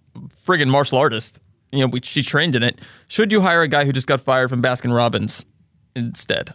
[0.47, 1.41] friggin' martial artist,
[1.73, 2.81] you know, we, she trained in it.
[3.09, 5.45] Should you hire a guy who just got fired from Baskin Robbins
[5.95, 6.55] instead?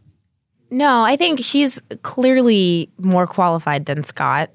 [0.70, 4.50] No, I think she's clearly more qualified than Scott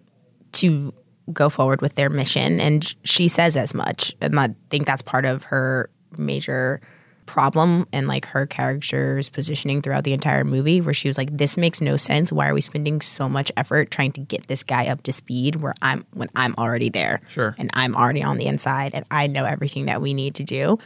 [0.53, 0.93] to
[1.33, 4.15] go forward with their mission, and she says as much.
[4.21, 6.81] And I think that's part of her major
[7.29, 11.57] problem and like her character's positioning throughout the entire movie, where she was like, "This
[11.57, 12.33] makes no sense.
[12.33, 15.57] Why are we spending so much effort trying to get this guy up to speed
[15.57, 17.55] where I'm when I'm already there, Sure.
[17.59, 20.79] and I'm already on the inside, and I know everything that we need to do."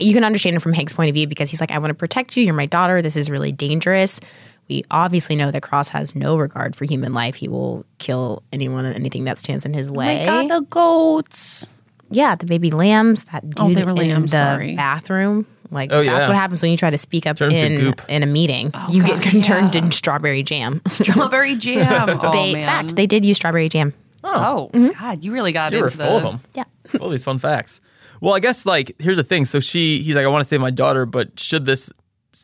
[0.00, 1.94] you can understand it from Hank's point of view because he's like, I want to
[1.94, 2.44] protect you.
[2.44, 3.02] You're my daughter.
[3.02, 4.20] This is really dangerous.
[4.68, 7.34] We obviously know that Cross has no regard for human life.
[7.34, 10.20] He will kill anyone and anything that stands in his Oh way.
[10.20, 11.68] my god, the goats.
[12.10, 14.76] yeah, the baby lambs, that dude Oh, they were in lambs, the sorry.
[14.76, 15.46] bathroom.
[15.70, 16.28] Like Oh, that's yeah.
[16.28, 18.70] what happens when you try to speak up Turns in in a meeting.
[18.74, 20.80] Oh, you God, get turned into strawberry jam.
[20.90, 22.08] Strawberry jam.
[22.22, 22.66] oh, they man.
[22.66, 23.92] fact they did use strawberry jam.
[24.24, 24.98] Oh, oh mm-hmm.
[24.98, 26.16] God, you really got You were full the.
[26.16, 26.40] of them.
[26.54, 26.64] Yeah.
[27.00, 27.80] all these fun facts.
[28.20, 29.44] Well, I guess like here's the thing.
[29.44, 31.92] So she, he's like, I want to save my daughter, but should this,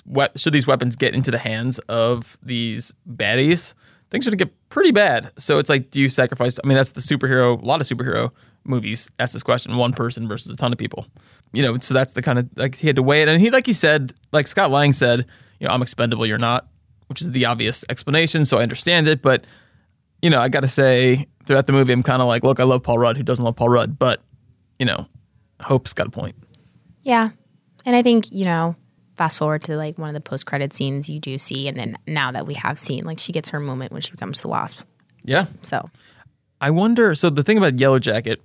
[0.06, 3.74] we- should these weapons get into the hands of these baddies,
[4.10, 5.32] things are gonna get pretty bad.
[5.38, 6.58] So it's like, do you sacrifice?
[6.62, 7.60] I mean, that's the superhero.
[7.60, 8.30] A lot of superhero
[8.64, 11.06] movies ask this question: one person versus a ton of people.
[11.54, 13.50] You know, so that's the kind of like he had to weigh it, and he,
[13.50, 15.26] like he said, like Scott Lang said,
[15.60, 16.66] you know, I'm expendable, you're not,
[17.06, 18.44] which is the obvious explanation.
[18.44, 19.46] So I understand it, but
[20.24, 22.64] you know, I got to say, throughout the movie, I'm kind of like, look, I
[22.64, 23.18] love Paul Rudd.
[23.18, 23.98] Who doesn't love Paul Rudd?
[23.98, 24.22] But,
[24.78, 25.06] you know,
[25.60, 26.34] Hope's got a point.
[27.02, 27.30] Yeah.
[27.84, 28.74] And I think, you know,
[29.16, 31.98] fast forward to like one of the post credit scenes you do see and then
[32.06, 34.80] now that we have seen, like she gets her moment when she becomes the wasp.
[35.24, 35.46] Yeah.
[35.60, 35.90] So
[36.60, 37.14] I wonder.
[37.14, 38.40] So the thing about Yellow Jacket,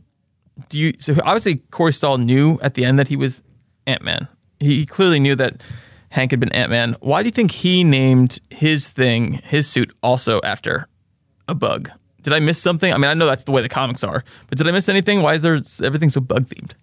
[0.70, 0.94] do you?
[1.00, 3.42] So obviously Corey Stoll knew at the end that he was
[3.88, 4.28] Ant Man.
[4.60, 5.62] He clearly knew that
[6.10, 6.96] Hank had been Ant Man.
[7.00, 10.88] Why do you think he named his thing, his suit, also after
[11.48, 11.90] a bug?
[12.22, 12.92] Did I miss something?
[12.94, 15.22] I mean, I know that's the way the comics are, but did I miss anything?
[15.22, 16.74] Why is there everything so bug themed?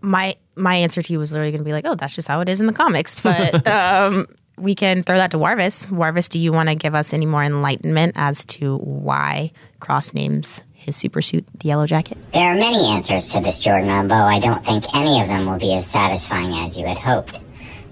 [0.00, 2.40] my my answer to you was literally going to be like, oh, that's just how
[2.40, 3.14] it is in the comics.
[3.14, 4.26] But um,
[4.58, 5.86] we can throw that to Warvis.
[5.86, 10.62] Warvis, do you want to give us any more enlightenment as to why Cross names
[10.82, 12.18] his super suit the Yellow Jacket?
[12.32, 15.58] There are many answers to this, Jordan, although I don't think any of them will
[15.58, 17.40] be as satisfying as you had hoped.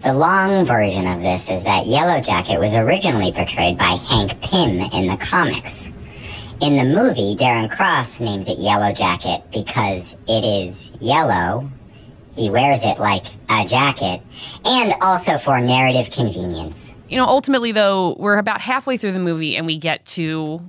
[0.02, 4.80] The long version of this is that Yellow Jacket was originally portrayed by Hank Pym
[4.80, 5.92] in the comics.
[6.60, 11.70] In the movie, Darren Cross names it Yellow Jacket because it is yellow.
[12.34, 14.22] He wears it like a jacket,
[14.64, 16.94] and also for narrative convenience.
[17.08, 20.62] You know, ultimately though, we're about halfway through the movie and we get to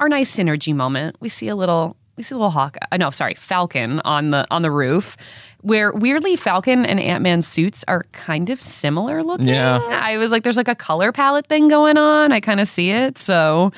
[0.00, 1.16] our nice synergy moment.
[1.20, 4.46] We see a little we see a little hawk uh, no, sorry, Falcon on the
[4.50, 5.16] on the roof.
[5.60, 9.48] Where weirdly Falcon and ant-man suits are kind of similar looking.
[9.48, 9.80] Yeah.
[9.90, 12.30] I was like, there's like a color palette thing going on.
[12.30, 13.18] I kind of see it.
[13.18, 13.72] So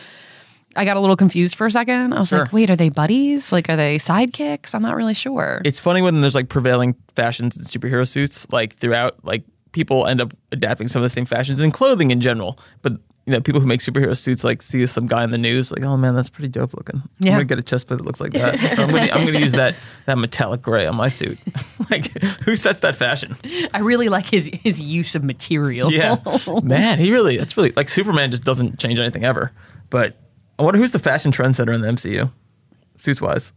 [0.76, 2.12] I got a little confused for a second.
[2.12, 2.40] I was Sure.
[2.40, 3.50] like, wait, are they buddies?
[3.50, 4.74] Like, are they sidekicks?
[4.74, 5.62] I'm not really sure.
[5.64, 10.20] it's funny when there's like prevailing fashions in superhero suits like throughout like people end
[10.20, 12.92] up adapting some of the same fashions in clothing in general but
[13.26, 15.84] you know people who make superhero suits like see some guy in the news like
[15.84, 17.02] oh man that's pretty dope looking.
[17.18, 17.32] Yeah.
[17.32, 18.58] i'm gonna get a chest plate that looks like that.
[18.78, 21.38] I'm, gonna, I'm gonna use that that metallic gray on my suit.
[21.90, 22.12] Like
[22.44, 23.36] who sets that fashion?
[23.74, 25.90] I really like his his use of material.
[25.90, 26.18] yeah.
[26.62, 29.50] Man he really that's really like superman just doesn't change anything ever.
[29.90, 30.16] But
[30.58, 32.30] i wonder who's the fashion trendsetter in the mcu
[32.96, 33.52] suits wise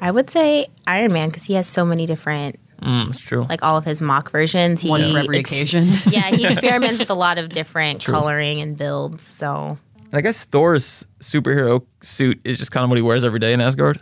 [0.00, 3.62] I would say Iron Man because he has so many different, mm, that's true like
[3.62, 4.82] all of his mock versions.
[4.82, 5.84] He One for every ex- occasion.
[6.08, 9.26] yeah, he experiments with a lot of different coloring and builds.
[9.26, 13.40] So and i guess thor's superhero suit is just kind of what he wears every
[13.40, 14.00] day in asgard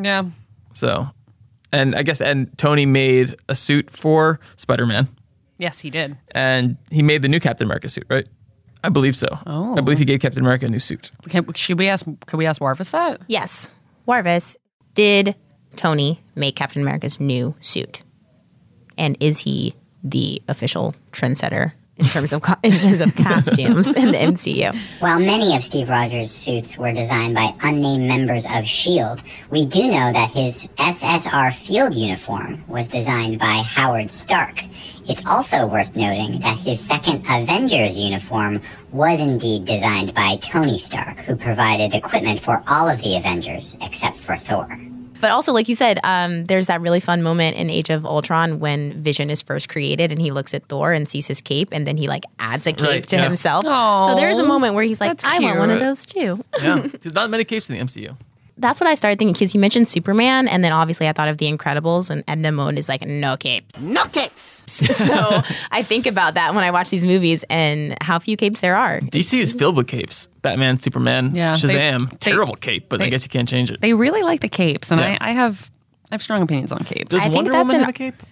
[0.00, 0.24] yeah.
[0.74, 1.08] So,
[1.72, 5.08] and I guess, and Tony made a suit for Spider Man,
[5.58, 6.16] Yes, he did.
[6.30, 8.26] and he made the new Captain America suit, right?
[8.82, 9.26] I believe so.
[9.46, 9.76] Oh.
[9.76, 11.10] I believe he gave Captain America a new suit.
[11.28, 12.06] Can, should we ask?
[12.26, 13.20] Could we ask Warvis that?
[13.26, 13.68] Yes.
[14.08, 14.56] Warvis,
[14.94, 15.34] did
[15.76, 18.02] Tony make Captain America's new suit?
[19.00, 24.18] And is he the official trendsetter in terms of in terms of costumes in the
[24.18, 24.76] MCU?
[24.98, 29.86] While many of Steve Rogers' suits were designed by unnamed members of S.H.I.E.L.D., we do
[29.86, 34.64] know that his SSR field uniform was designed by Howard Stark.
[35.08, 38.60] It's also worth noting that his second Avengers uniform
[38.92, 44.18] was indeed designed by Tony Stark, who provided equipment for all of the Avengers except
[44.18, 44.89] for Thor.
[45.20, 48.58] But also, like you said, um, there's that really fun moment in Age of Ultron
[48.60, 51.86] when Vision is first created and he looks at Thor and sees his cape and
[51.86, 53.24] then he like adds a cape Right, to yeah.
[53.24, 53.64] himself.
[53.66, 56.06] Aw, so there is a moment where he's like, that's I want one of those
[56.06, 56.42] too.
[56.60, 58.16] Yeah, there's not many capes in the MCU.
[58.56, 61.38] That's what I started thinking because you mentioned Superman and then obviously I thought of
[61.38, 63.64] The Incredibles and Edna Mode is like, no cape.
[63.78, 64.64] No capes!
[64.70, 68.76] so I think about that when I watch these movies and how few capes there
[68.76, 69.00] are.
[69.00, 70.28] DC is filled with capes.
[70.42, 72.10] Batman, Superman, Yeah, Shazam.
[72.10, 73.80] they- terrible cape, but I guess you can't change it.
[73.80, 75.18] They really like the capes, and Yeah.
[75.20, 75.70] I, I have
[76.10, 77.10] I have strong opinions on capes.
[77.10, 78.22] Does I think Wonder that's Woman an- have a cape?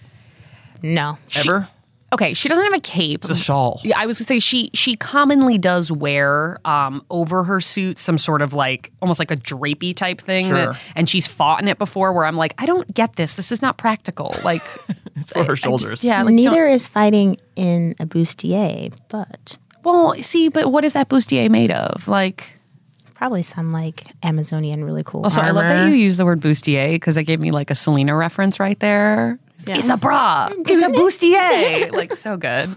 [0.83, 1.19] No.
[1.37, 1.69] Ever?
[2.13, 3.23] okay, she doesn't have a cape.
[3.25, 3.81] It's a shawl.
[3.85, 8.17] Yeah, I was gonna say she she commonly does wear um, over her suit some
[8.17, 10.57] sort of like almost like a drapey type thing, Sure.
[10.73, 12.13] that- and she's fought in it before.
[12.13, 13.35] Where I'm like, I don't get this.
[13.35, 14.35] This is not practical.
[14.45, 14.63] Like,
[15.17, 16.03] It's for her I just- shoulders.
[16.05, 20.93] yeah, like, don't- Neither is fighting in a bustier, but Well, see, but what is
[20.93, 22.09] that bustier made of?
[22.09, 22.59] Like,
[23.15, 25.25] probably some like Amazonian really cool.
[25.25, 27.75] also, I love that you use the word bustier because that gave me like a
[27.75, 29.39] Selena reference right there.
[29.67, 30.49] It's a bra.
[30.51, 31.93] It's a bustier.
[31.93, 32.71] like so good.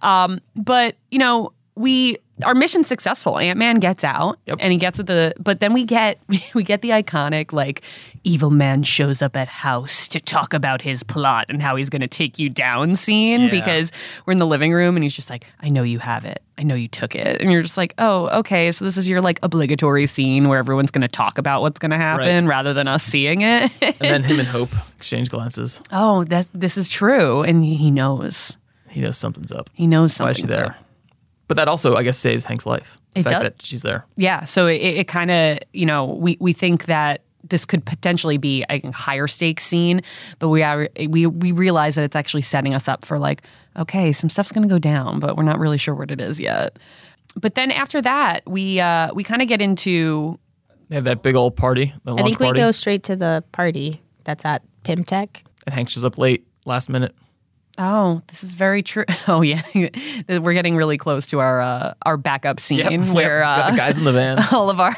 [0.00, 3.38] Um, but you know, we our mission's successful.
[3.38, 4.58] Ant Man gets out, Yep.
[4.60, 5.32] and he gets with the.
[5.38, 6.18] But then we get
[6.54, 7.82] we get the iconic like
[8.24, 12.00] evil man shows up at house to talk about his plot and how he's going
[12.02, 13.50] to take you down scene Yeah.
[13.50, 13.92] because
[14.26, 16.42] we're in the living room and he's just like, I know you have it.
[16.56, 18.70] I know you took it, and you're just like, oh, okay.
[18.70, 21.90] So this is your like obligatory scene where everyone's going to talk about what's going
[21.90, 23.72] to happen rather than us seeing it.
[23.82, 25.80] And then him and Hope exchange glances.
[25.90, 28.56] oh, that this is true, and he knows.
[28.88, 29.68] He knows something's up.
[29.74, 30.66] He knows Why is she there?
[30.66, 30.76] up.
[31.48, 32.98] But that also, I guess, saves Hank's life.
[33.14, 33.42] The It fact does.
[33.42, 34.06] that she's there.
[34.16, 34.44] Yeah.
[34.46, 38.64] So it, it kind of, you know, we, we think that this could potentially be
[38.70, 40.00] a higher stakes scene,
[40.38, 43.42] but we are we we realize that it's actually setting us up for like,
[43.76, 46.40] okay, some stuff's going to go down, but we're not really sure what it is
[46.40, 46.78] yet.
[47.36, 50.38] But then after that, we uh, we kind of get into
[50.88, 52.60] They have that big old party, the I launch think we party.
[52.60, 55.44] go straight to the party that's at Pym Tech.
[55.66, 57.14] and Hank shows up late, last minute.
[57.76, 59.04] Oh, this is very true.
[59.26, 59.62] Oh yeah,
[60.28, 63.48] we're getting really close to our uh, our backup scene Yep, where yep.
[63.48, 64.38] Uh, the guys in the van.
[64.52, 64.94] all of our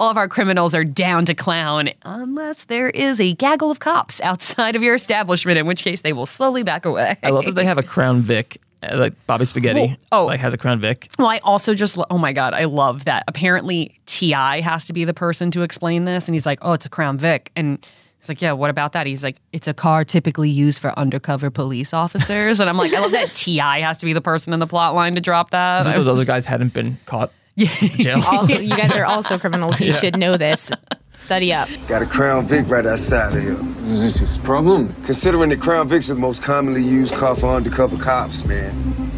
[0.00, 4.20] all of our criminals are down to clown unless there is a gaggle of cops
[4.22, 7.54] outside of your establishment in which case they will slowly back away I love that
[7.54, 9.96] they have a Crown Vic, uh, like Bobby Spaghetti.
[10.10, 10.24] Well, oh.
[10.26, 11.08] like has a Crown Vic.
[11.18, 14.60] well i also just lo- oh my god i love that apparently T.I.
[14.62, 17.16] has to be the person to explain this and he's like oh it's a crown
[17.16, 17.86] vic and
[18.20, 19.06] He's like, yeah, what about that?
[19.06, 22.58] He's like, it's a car typically used for undercover police officers.
[22.60, 23.80] And I'm like, I love that T.I.
[23.82, 25.82] has to be the person in the plot line to drop that.
[25.82, 27.68] As if those was other guys hadn't been caught Yeah.
[27.74, 28.22] jail.
[28.26, 29.80] Also, you guys are also criminals.
[29.80, 30.70] You should know this.
[31.18, 31.68] Study up.
[31.88, 33.58] Got a Crown Vic right outside of here.
[33.90, 34.94] Is this his problem?
[35.04, 38.72] Considering the Crown Vic's are the most commonly used car for undercover cops, man.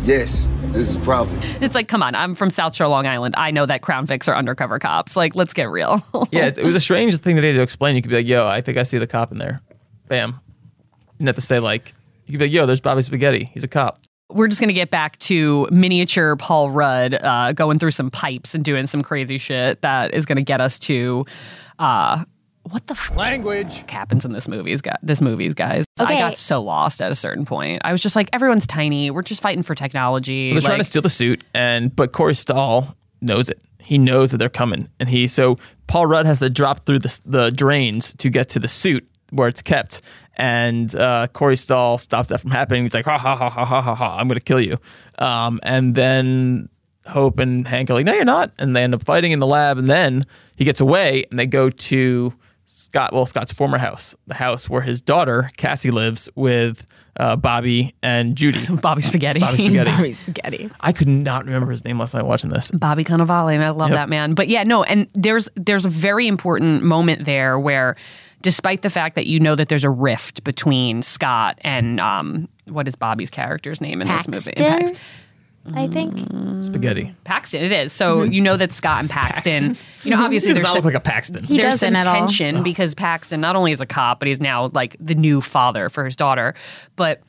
[0.04, 1.38] Yes, this is a problem.
[1.60, 3.34] It's like, come on, I'm from South Shore, Long Island.
[3.36, 5.14] I know that Crown Vics are undercover cops.
[5.14, 6.02] Like, let's get real.
[6.32, 7.96] yeah, it, it was a strange thing that they had to explain.
[7.96, 9.60] You could be like, yo, I think I see the cop in there.
[10.08, 10.30] Bam.
[10.30, 11.92] You didn't have to say, like,
[12.26, 13.50] you could be like, yo, there's Bobby Spaghetti.
[13.52, 14.00] He's a cop.
[14.30, 18.54] We're just going to get back to miniature Paul Rudd uh, going through some pipes
[18.54, 21.26] and doing some crazy shit that is going to get us to.
[21.80, 22.24] Uh,
[22.64, 23.82] what the f- Language.
[23.90, 24.98] happens in this movie's guys?
[25.02, 25.84] This movie's guys.
[25.98, 27.80] I got so lost at a certain point.
[27.84, 29.10] I was just like, everyone's tiny.
[29.10, 30.52] We're just fighting for technology.
[30.52, 33.60] They're trying to steal the suit, and but Corey Stoll knows it.
[33.78, 37.20] He knows that they're coming, and he so Paul Rudd has to drop through the
[37.24, 40.02] the drains to get to the suit where it's kept,
[40.36, 42.82] and uh, Corey Stoll stops that from happening.
[42.82, 44.78] He's like, ha ha ha ha ha ha ha, I'm gonna kill you,
[45.18, 46.68] um, and then
[47.10, 49.46] Hope and Hank are like, no, you're not, and they end up fighting in the
[49.46, 50.24] lab, and then
[50.56, 52.32] he gets away, and they go to
[52.66, 56.86] Scott, well, Scott's former house, the house where his daughter Cassie lives with
[57.18, 58.64] uh, Bobby and Judy.
[58.76, 59.40] Bobby Spaghetti.
[59.40, 59.90] Bobby Spaghetti.
[59.90, 60.70] Bobby Spaghetti.
[60.80, 62.70] I could not remember his name last night watching this.
[62.70, 63.58] Bobby Cannavale.
[63.60, 63.96] I love Yep.
[63.96, 64.34] that man.
[64.34, 67.96] But yeah, no, and there's there's a very important moment there where
[68.40, 72.86] despite the fact that you know that there's a rift between Scott and um what
[72.86, 74.52] is Bobby's character's name in this movie?
[74.56, 74.96] Paxton,
[75.74, 76.18] I think.
[76.64, 77.14] Spaghetti.
[77.24, 77.92] Paxton, it is.
[77.92, 78.32] So mm-hmm.
[78.32, 80.84] you know that Scott and Paxton, you know, obviously He does there's not some, look
[80.84, 81.44] like a Paxton.
[81.44, 82.14] He there's doesn't some at all.
[82.14, 82.62] tension Oh.
[82.62, 86.04] because Paxton not only is a cop, but he's now like the new father for
[86.04, 86.54] his daughter.
[86.96, 87.20] But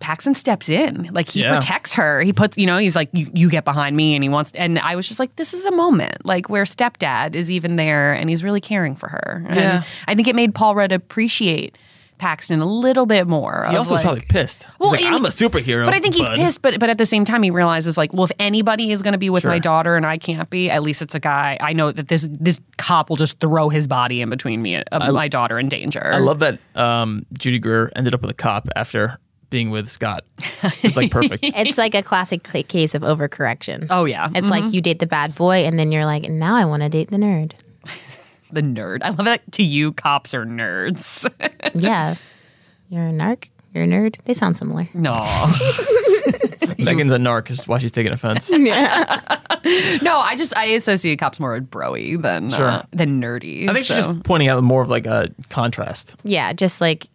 [0.00, 1.08] Paxton steps in.
[1.12, 1.50] Like he Yeah.
[1.54, 2.20] protects her.
[2.20, 4.52] He puts, you know, he's like, you, you get behind me, and he wants.
[4.54, 8.12] And I was just like, this is a moment, like where stepdad is even there,
[8.12, 9.44] and he's really caring for her.
[9.48, 9.82] And Yeah.
[10.06, 11.76] I think it made Paul Rudd appreciate
[12.18, 13.66] Paxton a little bit more.
[13.68, 14.66] He of, also was probably pissed.
[14.78, 15.84] Well, like, and- I'm a superhero.
[15.86, 16.62] But I think he's bud." pissed.
[16.62, 19.18] But but at the same time, he realizes like, well, if anybody is going to
[19.18, 21.56] be with my daughter and I can't be, at least it's a guy.
[21.60, 24.84] I know that this this cop will just throw his body in between me and
[25.12, 26.02] my daughter in danger.
[26.04, 29.18] I love that um, Judy Greer ended up with a cop after
[29.50, 30.24] being with Scott.
[30.82, 31.44] It's like perfect.
[31.58, 33.86] It's like a classic case of overcorrection.
[33.90, 36.64] Oh yeah, It's like you date the bad boy, and then you're like, now I
[36.64, 37.52] want to date the nerd.
[38.50, 39.00] The nerd.
[39.02, 39.50] I love that.
[39.52, 41.30] To you, cops are nerds.
[41.74, 42.16] yeah.
[42.88, 43.50] You're a narc.
[43.74, 44.16] You're a nerd.
[44.24, 44.88] They sound similar.
[44.94, 45.12] no,
[46.78, 48.50] Megan's a narc is why she's taking offense.
[48.52, 49.04] yeah.
[50.02, 50.16] no.
[50.18, 53.68] I just I associate cops more with broy than uh, than nerdy.
[53.68, 56.16] I think she's just pointing out more of like a contrast.
[56.24, 57.06] Yeah, just like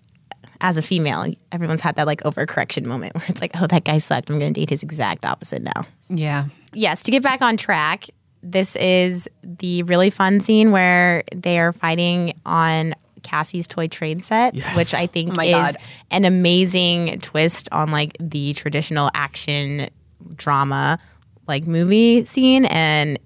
[0.62, 3.98] as a female, everyone's had that like overcorrection moment where it's like, oh, that guy
[3.98, 4.30] sucked.
[4.30, 5.86] I'm going to date his exact opposite now.
[6.10, 6.46] yeah.
[6.76, 8.06] Yes, to get back on track,
[8.44, 14.54] this is the really fun scene where they are fighting on Cassie's toy train set,
[14.54, 14.76] Yes.
[14.76, 15.78] which I think Oh my is God.
[16.12, 19.90] an amazing twist on like the traditional action
[20.36, 21.00] drama
[21.48, 23.18] like movie scene and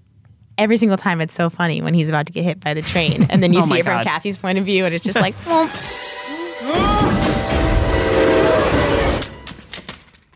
[0.57, 3.27] every single time it's so funny when he's about to get hit by the train
[3.29, 5.19] and then you Oh see my it from Cassie's point of view and it's just
[5.19, 5.35] like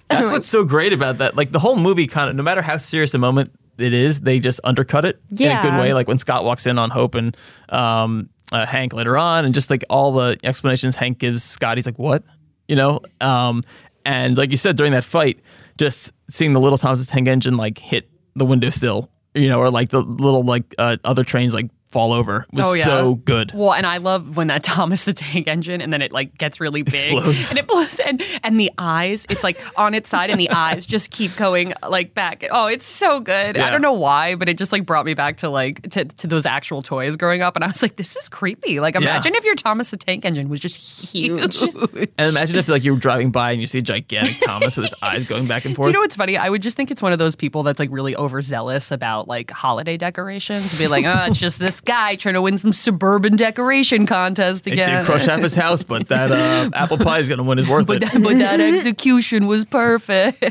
[0.10, 1.36] That's what's so great about that.
[1.38, 4.40] Like the whole movie kind of no matter how serious the moment it is, they
[4.40, 5.94] just undercut it in a good way.
[5.94, 7.36] Like when Scott walks in on Hope and
[7.70, 11.86] um, uh, Hank later on, and just like all the explanations Hank gives Scott, he's
[11.86, 12.24] like, "What?"
[12.68, 13.02] You know.
[13.20, 13.64] Um,
[14.06, 15.40] and like you said during that fight,
[15.78, 19.90] just seeing the little Thomas Tank Engine like hit the windowsill, you know, or like
[19.90, 22.86] the little like uh, other trains like fall over was Oh, yeah.
[22.86, 23.52] so good.
[23.54, 26.60] Well, and I love when that Thomas the Tank Engine and then it like gets
[26.60, 27.50] really big Explodes.
[27.50, 30.86] and it blows and and the eyes, it's like on its side and the eyes
[30.86, 32.46] just keep going like back.
[32.50, 33.58] Oh, it's so good.
[33.58, 36.28] I don't know why, but it just like brought me back to like to, to
[36.28, 38.80] those actual toys growing up and I was like, this is creepy.
[38.80, 41.58] Like imagine if your Thomas the Tank Engine was just huge.
[42.18, 44.86] And imagine if like you were driving by and you see a gigantic Thomas with
[44.86, 45.88] his eyes going back and forth.
[45.88, 46.38] Do you know what's funny?
[46.38, 49.50] I would just think it's one of those people that's like really overzealous about like
[49.52, 50.78] holiday decorations.
[50.78, 54.74] Be like, oh, it's just this guy trying to win some suburban decoration contest it
[54.74, 54.98] again.
[54.98, 57.68] did crush half his house, but that uh, apple pie is going to win his
[57.68, 58.12] worth but it.
[58.12, 60.44] that, but that execution was perfect.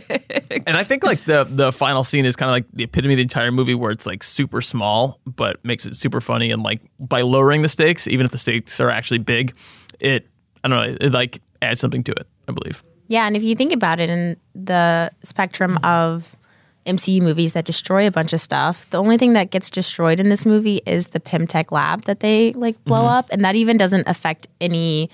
[0.67, 3.19] And I think like the the final scene is kind of like the epitome of
[3.19, 6.81] the entire movie, where it's like super small but makes it super funny, and like
[6.99, 9.55] by lowering the stakes, even if the stakes are actually big,
[9.99, 10.27] it
[10.63, 12.27] I don't know, it like adds something to it.
[12.49, 12.85] I believe.
[13.09, 16.37] Yeah, and if you think about it in the spectrum of
[16.91, 20.29] MCU movies that destroy a bunch of stuff, the only thing that gets destroyed in
[20.29, 23.09] this movie is the Pym Tech lab that they like blow Mm-hmm.
[23.09, 25.11] up, and that even doesn't affect any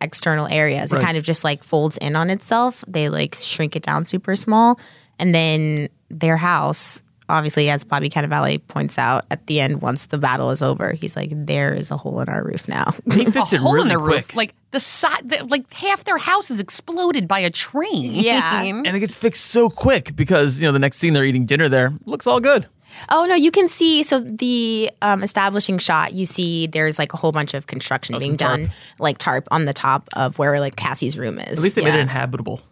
[0.00, 0.92] external areas.
[0.92, 2.84] It kind of just like folds in on itself.
[2.86, 4.78] They like shrink it down super small,
[5.18, 7.02] and then their house.
[7.28, 11.16] Obviously, as Bobby Cannavale points out at the end, once the battle is over, he's
[11.16, 13.90] like, "There is a hole in our roof now." He fits a it hole really
[13.90, 17.40] in the quick, roof, like the side, the, like half their house is exploded by
[17.40, 18.12] a train.
[18.12, 18.62] Yeah.
[18.62, 21.68] and it gets fixed so quick because you know the next scene they're eating dinner
[21.68, 22.66] there looks all good.
[23.08, 26.12] Oh no, you can see so the um, establishing shot.
[26.12, 28.58] You see, there's like a whole bunch of construction being tarp.
[28.58, 31.58] done, like tarp on the top of where like Cassie's room is.
[31.58, 31.90] At least they yeah.
[31.90, 32.62] made it inhabitable,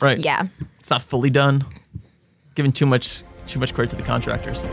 [0.00, 0.18] right?
[0.18, 0.44] Yeah,
[0.78, 1.64] it's not fully done.
[2.54, 4.64] Given too much too much credit to the contractors.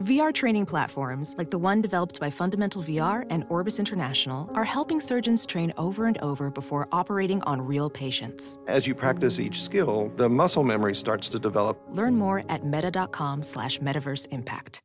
[0.00, 4.98] VR training platforms, like the one developed by Fundamental VR and Orbis International, are helping
[4.98, 8.58] surgeons train over and over before operating on real patients.
[8.66, 11.78] As you practice each skill, the muscle memory starts to develop.
[11.90, 14.80] Learn more at meta.com slash metaverse impact.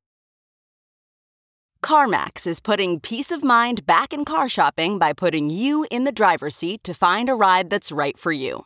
[1.81, 6.11] CarMax is putting peace of mind back in car shopping by putting you in the
[6.11, 8.65] driver's seat to find a ride that's right for you.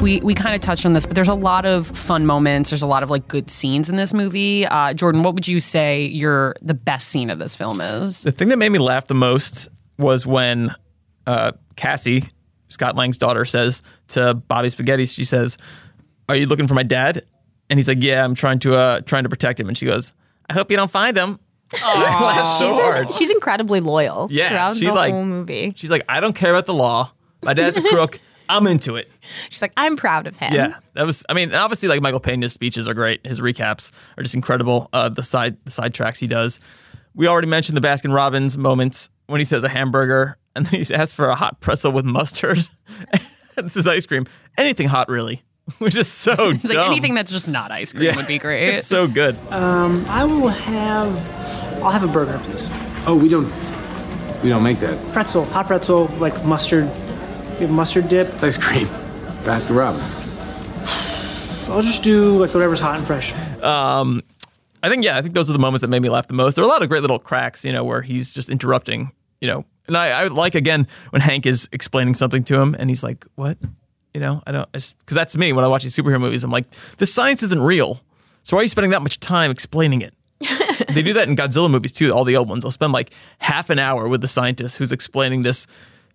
[0.00, 2.70] We we kind of touched on this, but there's a lot of fun moments.
[2.70, 4.66] There's a lot of like good scenes in this movie.
[4.66, 8.22] Uh, Jordan, what would you say your the best scene of this film is?
[8.22, 10.74] The thing that made me laugh the most was when
[11.26, 12.24] uh, Cassie,
[12.68, 15.58] Scott Lang's daughter, says to Bobby Spaghetti, she says,
[16.28, 17.24] "Are you looking for my dad?"
[17.68, 20.12] And he's like, "Yeah, I'm trying to uh, trying to protect him." And she goes,
[20.48, 21.38] "I hope you don't find him."
[21.72, 23.14] And so she's, hard.
[23.14, 25.72] she's incredibly loyal Yeah, throughout she the like whole movie.
[25.76, 27.12] She's like, "I don't care about the law.
[27.44, 28.18] My dad's a crook.
[28.50, 29.10] I'm into it.
[29.48, 30.52] She's like, I'm proud of him.
[30.52, 31.22] Yeah, that was.
[31.28, 33.24] I mean, obviously, like Michael Pena's speeches are great.
[33.26, 34.88] His recaps are just incredible.
[34.92, 36.60] Uh, the side the side tracks he does.
[37.14, 40.94] We already mentioned the Baskin Robbins moments when he says a hamburger and then he
[40.94, 42.68] asks for a hot pretzel with mustard.
[43.56, 44.26] this is ice cream.
[44.58, 45.42] Anything hot, really.
[45.78, 48.16] Which is so It's like anything that's just not ice cream Yeah.
[48.16, 48.74] would be great.
[48.74, 49.36] It's so good.
[49.50, 51.82] Um, I will have.
[51.82, 52.68] I'll have a burger, please.
[53.06, 53.50] Oh, we don't.
[54.42, 55.12] We don't make that.
[55.12, 56.90] Pretzel, hot pretzel, like mustard.
[57.60, 58.32] You have mustard dip.
[58.32, 58.88] It's ice cream.
[59.42, 60.14] Baskin Robbins.
[61.68, 63.34] I'll just do like whatever's hot and fresh.
[63.62, 64.22] Um,
[64.82, 66.54] I think yeah, I think those are the moments that made me laugh the most.
[66.54, 69.46] There are a lot of great little cracks, you know, where he's just interrupting, you
[69.46, 69.66] know.
[69.86, 73.26] And I, I like again when Hank is explaining something to him, and he's like,
[73.34, 73.58] "What?"
[74.14, 76.42] You know, I don't because that's me when I watch these superhero movies.
[76.42, 76.64] I'm like,
[76.96, 78.00] the science isn't real,
[78.42, 80.14] so why are you spending that much time explaining it?
[80.94, 82.10] they do that in Godzilla movies too.
[82.10, 85.42] All the old ones, they'll spend like half an hour with the scientist who's explaining
[85.42, 85.66] this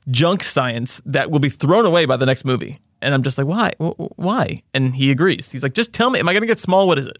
[0.09, 2.79] junk science that will be thrown away by the next movie.
[3.01, 3.73] And I'm just like, why?
[3.79, 4.63] Wh- wh- Why?
[4.73, 5.51] And he agrees.
[5.51, 6.87] He's like, just tell me, am I going to get small?
[6.87, 7.17] What is it?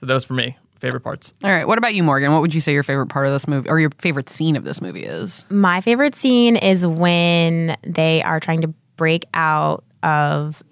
[0.00, 0.56] So that was for me.
[0.80, 1.32] Favorite parts.
[1.44, 1.66] All right.
[1.68, 2.32] What about you, Morgan?
[2.32, 4.64] What would you say your favorite part of this movie or your favorite scene of
[4.64, 5.44] this movie is?
[5.48, 10.62] My favorite scene is when they are trying to break out of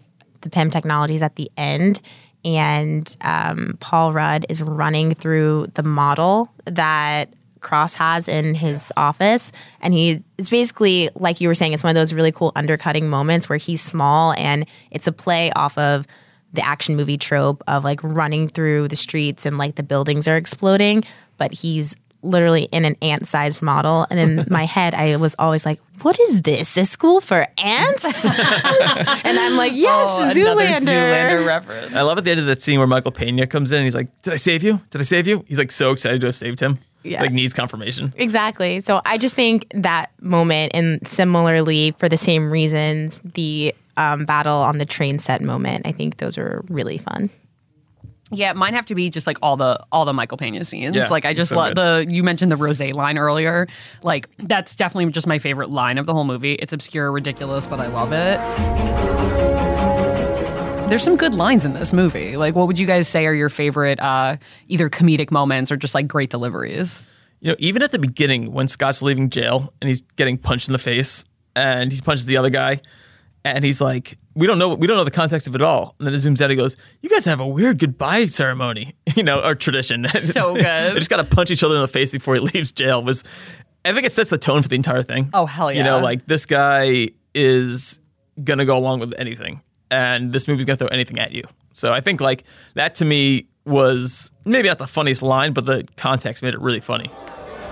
[0.40, 2.00] the Pym technologies at the end,
[2.44, 9.52] and um, Paul Rudd is running through the model that Cross has in his office.
[9.80, 13.08] And he it's basically, like you were saying, it's one of those really cool undercutting
[13.08, 16.06] moments where he's small and it's a play off of
[16.52, 20.36] the action movie trope of like running through the streets and like the buildings are
[20.36, 21.04] exploding,
[21.36, 24.06] but he's literally in an ant sized model.
[24.10, 26.72] And in my head, I was always like, what is this?
[26.74, 28.04] This school for ants?
[28.24, 30.80] and I'm like, yes, Oh, Zoolander.
[30.80, 31.94] Zoolander reference.
[31.94, 33.94] I love at the end of that scene where Michael Pena comes in and he's
[33.94, 34.80] like, Did I save you?
[34.90, 35.44] Did I save you?
[35.46, 36.78] He's like so excited to have saved him.
[37.02, 37.22] Yeah.
[37.22, 38.12] Like needs confirmation.
[38.16, 38.80] Exactly.
[38.80, 44.56] So I just think that moment, and similarly for the same reasons, the um, battle
[44.56, 47.30] on the train set moment, I think those are really fun.
[48.32, 50.94] Yeah, mine have to be just like all the all the Michael Pena scenes.
[50.94, 53.66] Yeah, like I just so love the you mentioned the rose line earlier.
[54.02, 56.54] Like that's definitely just my favorite line of the whole movie.
[56.54, 59.99] It's obscure, ridiculous, but I love it.
[60.90, 62.36] There's some good lines in this movie.
[62.36, 65.94] Like what would you guys say are your favorite uh either comedic moments or just
[65.94, 67.00] like great deliveries?
[67.38, 70.72] You know, even at the beginning when Scott's leaving jail and he's getting punched in
[70.72, 71.24] the face
[71.54, 72.80] and he punches the other guy
[73.44, 75.94] and he's like, We don't know we don't know the context of it all.
[76.00, 79.22] And then it zooms out, he goes, You guys have a weird goodbye ceremony, you
[79.22, 80.08] know, or tradition.
[80.08, 80.64] So good.
[80.64, 83.22] they just gotta punch each other in the face before he leaves jail was
[83.84, 85.30] I think it sets the tone for the entire thing.
[85.32, 85.78] Oh hell yeah!
[85.78, 88.00] You know, like this guy is
[88.42, 91.44] gonna go along with anything, and this movie's gonna throw anything at you.
[91.72, 95.86] So I think like that to me was maybe not the funniest line, but the
[95.96, 97.10] context made it really funny.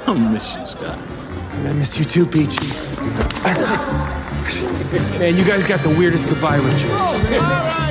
[0.07, 0.99] I miss you, Scott.
[0.99, 4.08] I miss you too, Peachy.
[5.19, 7.23] Man, you guys got the weirdest goodbye rituals.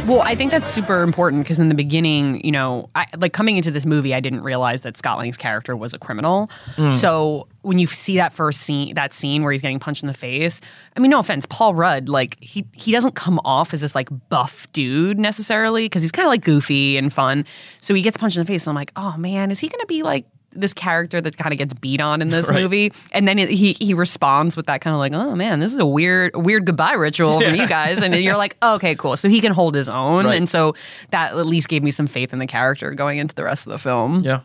[0.08, 3.58] Well, I think that's super important because in the beginning, you know, I, like coming
[3.58, 6.49] into this movie, I didn't realize that Scott Lang's character was a criminal.
[6.78, 6.95] Mm.
[6.95, 10.16] So when you see that first scene, that scene where he's getting punched in the
[10.16, 10.60] face,
[10.95, 14.10] I mean, no offense, Paul Rudd, like he he doesn't come off as this like
[14.30, 17.45] buff dude necessarily because he's kind of like goofy and fun.
[17.80, 19.82] So he gets punched in the face, and I'm like, oh man, is he going
[19.82, 20.26] to be like?
[20.60, 22.62] This character that kind of gets beat on in this Right.
[22.62, 25.72] movie, and then it, he he responds with that kind of like, "Oh man, this
[25.72, 29.30] is a weird weird goodbye ritual from you guys," and you're like, "Okay, cool." So
[29.30, 30.36] he can hold his own, Right.
[30.38, 30.74] and so
[31.12, 33.72] that at least gave me some faith in the character going into the rest of
[33.72, 34.22] the film.
[34.24, 34.41] Yeah.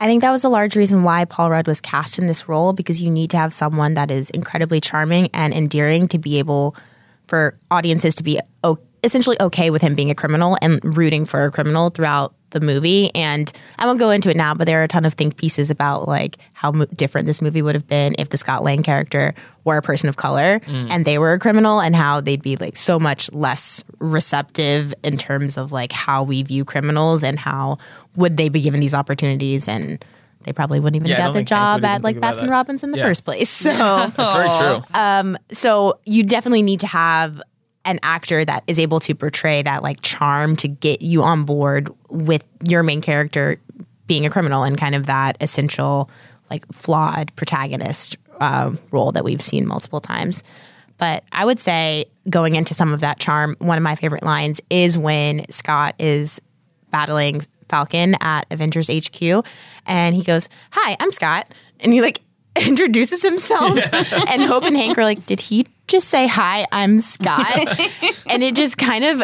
[0.00, 2.72] I think that was a large reason why Paul Rudd was cast in this role
[2.72, 6.74] because you need to have someone that is incredibly charming and endearing to be able
[7.28, 11.44] for audiences to be o- essentially okay with him being a criminal and rooting for
[11.44, 13.10] a criminal throughout the movie.
[13.14, 15.70] And I won't go into it now, but there are a ton of think pieces
[15.70, 19.34] about like how mo- different this movie would have been if the Scott Lang character
[19.64, 20.88] were a person of color Mm.
[20.90, 25.16] and they were a criminal and how they'd be like so much less receptive in
[25.16, 27.78] terms of like how we view criminals and how
[28.16, 30.04] would they be given these opportunities and
[30.44, 32.50] they probably wouldn't even Yeah, get the job at like Baskin.
[32.50, 33.04] Robbins in the Yeah.
[33.06, 33.48] first place.
[33.62, 34.84] So That's very true.
[34.94, 37.40] Um, so you definitely need to have
[37.84, 41.90] an actor that is able to portray that like charm to get you on board
[42.08, 43.58] with your main character
[44.06, 46.10] being a criminal and kind of that essential
[46.50, 50.42] like flawed protagonist uh, role that we've seen multiple times.
[50.98, 54.60] But I would say going into some of that charm, one of my favorite lines
[54.70, 56.40] is when Scott is
[56.90, 59.44] battling Falcon at Avengers HQ
[59.86, 61.52] and he goes, Hi, I'm Scott.
[61.80, 62.20] And he like
[62.66, 63.78] introduces himself.
[64.28, 67.46] And Hope and Hank are like, Did he just say, Hi, I'm Scott?
[68.26, 69.22] and it just kind of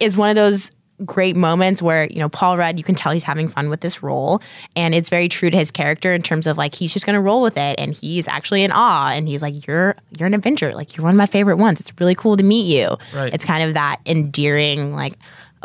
[0.00, 0.72] is one of those
[1.04, 4.02] great moments where you know Paul Rudd, you can tell he's having fun with this
[4.02, 4.40] role,
[4.74, 7.20] and it's very true to his character in terms of like he's just going to
[7.20, 10.74] roll with it, and he's actually in awe, and he's like, "You're you're an Avenger,
[10.74, 11.80] like you're one of my favorite ones.
[11.80, 13.32] It's really cool to meet you." Right.
[13.32, 15.14] It's kind of that endearing, like,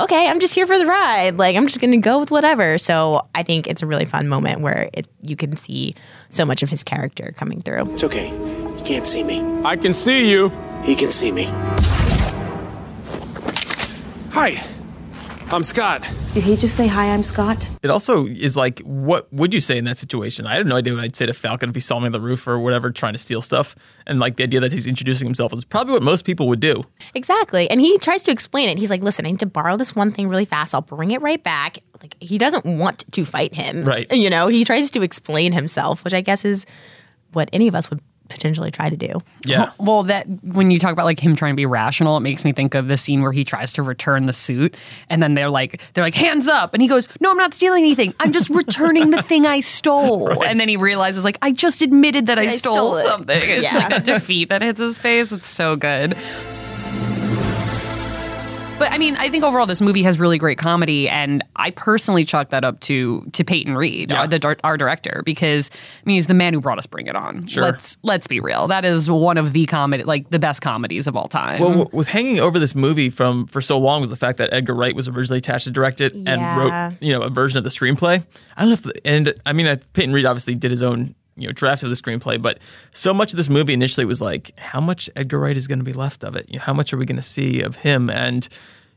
[0.04, 2.78] okay, I'm just here for the ride, like I'm just going to go with whatever.
[2.78, 5.96] So I think it's a really fun moment where it you can see
[6.30, 7.94] so much of his character coming through.
[7.94, 8.30] It's okay.
[8.78, 9.42] He can't see me.
[9.64, 10.50] I can see you.
[10.84, 11.46] He can see me.
[14.32, 14.62] Hi.
[15.54, 16.02] I'm Scott.
[16.34, 17.70] Did he just say, Hi, I'm Scott?
[17.84, 20.48] It also is like, what would you say in that situation?
[20.48, 22.22] I have no idea what I'd say to Falcon if he saw me on the
[22.22, 23.76] roof or whatever trying to steal stuff.
[24.08, 26.86] And like the idea that he's introducing himself is probably what most people would do.
[27.16, 27.70] Exactly.
[27.70, 28.78] And he tries to explain it.
[28.78, 30.74] He's like, listen, I need to borrow this one thing really fast.
[30.74, 31.80] I'll bring it right back.
[32.02, 33.84] Like, he doesn't want to fight him.
[33.84, 34.10] Right.
[34.10, 36.66] You know, he tries to explain himself, which I guess is
[37.34, 38.00] what any of us would
[38.32, 39.22] potentially try to do.
[39.46, 39.72] Yeah.
[39.80, 42.54] Well, that when you talk about like him trying to be rational, it makes me
[42.54, 44.76] think of the scene where he tries to return the suit,
[45.10, 47.84] and then they're like, they're like, hands up, and he goes, "No, I'm not stealing
[47.84, 48.14] anything.
[48.20, 50.48] I'm just returning the thing I stole." Right.
[50.48, 53.08] And then he realizes, like, I just admitted that I, I stole, stole it.
[53.08, 53.38] something.
[53.42, 53.80] It's Yeah.
[53.88, 55.32] like a defeat that hits his face.
[55.32, 56.16] It's so good.
[58.82, 62.26] But I mean, I think overall this movie has really great comedy, and I personally
[62.26, 64.22] chalk that up to to Peyton Reed, Yeah.
[64.22, 67.16] our, the our director, because I mean he's the man who brought us Bring It
[67.16, 67.46] On.
[67.46, 67.64] Sure.
[67.64, 68.68] Let's let's be real.
[68.68, 71.62] That is one of the comedy, like the best comedies of all time.
[71.62, 74.52] Well, what was hanging over this movie from for so long was the fact that
[74.52, 77.64] Edgar Wright was originally attached to direct it and wrote, you know, a version of
[77.64, 78.26] the screenplay.
[78.58, 81.48] I don't know if, the, and I mean, Peyton Reed obviously did his own, you
[81.48, 82.60] know, draft of the screenplay, but
[82.94, 85.86] so much of this movie initially was like, how much Edgar Wright is going to
[85.86, 86.48] be left of it?
[86.50, 88.10] You know, how much are we going to see of him?
[88.10, 88.48] And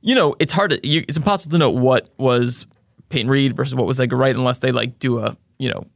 [0.04, 2.66] you know, it's hard to, you, it's impossible to know what was
[3.08, 5.86] Peyton Reed versus what was Edgar Wright unless they like do a, you know,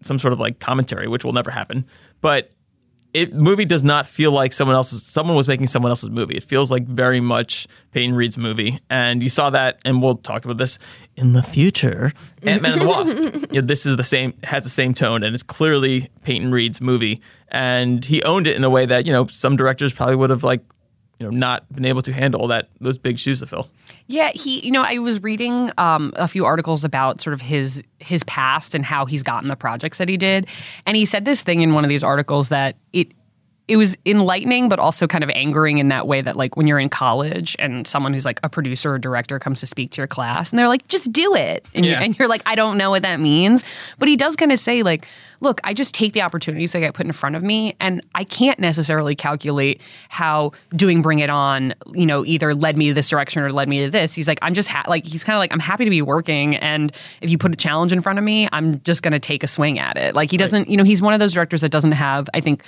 [0.00, 1.84] some sort of like commentary, which will never happen.
[2.22, 2.50] But
[3.16, 6.36] it movie does not feel like someone else's someone was making someone else's movie.
[6.36, 8.78] It feels like very much Peyton Reed's movie.
[8.90, 10.78] And you saw that and we'll talk about this
[11.16, 12.12] in the future.
[12.42, 13.16] Ant Man and the Wasp.
[13.16, 16.82] You know, this is the same has the same tone and it's clearly Peyton Reed's
[16.82, 17.22] movie.
[17.48, 20.44] And he owned it in a way that, you know, some directors probably would have
[20.44, 20.60] like
[21.18, 23.70] you know, not been able to handle that those big shoes to fill.
[24.08, 24.64] Yeah, he.
[24.64, 28.74] You know, I was reading um, a few articles about sort of his his past
[28.74, 30.46] and how he's gotten the projects that he did,
[30.86, 33.08] and he said this thing in one of these articles that it
[33.68, 36.78] it was enlightening, but also kind of angering in that way that like when you're
[36.78, 40.06] in college and someone who's like a producer or director comes to speak to your
[40.06, 41.92] class and they're like, just do it, and, Yeah.
[41.92, 43.64] you're, and you're like, I don't know what that means,
[43.98, 45.06] but he does kind of say like.
[45.42, 48.24] Look, I just take the opportunities that get put in front of me, and I
[48.24, 53.10] can't necessarily calculate how doing Bring It On, you know, either led me to this
[53.10, 54.14] direction or led me to this.
[54.14, 56.56] He's like, I'm just ha- like, he's kind of like, I'm happy to be working,
[56.56, 56.90] and
[57.20, 59.46] if you put a challenge in front of me, I'm just going to take a
[59.46, 60.14] swing at it.
[60.14, 62.62] Like he doesn't, you know, he's one of those directors that doesn't have, I think,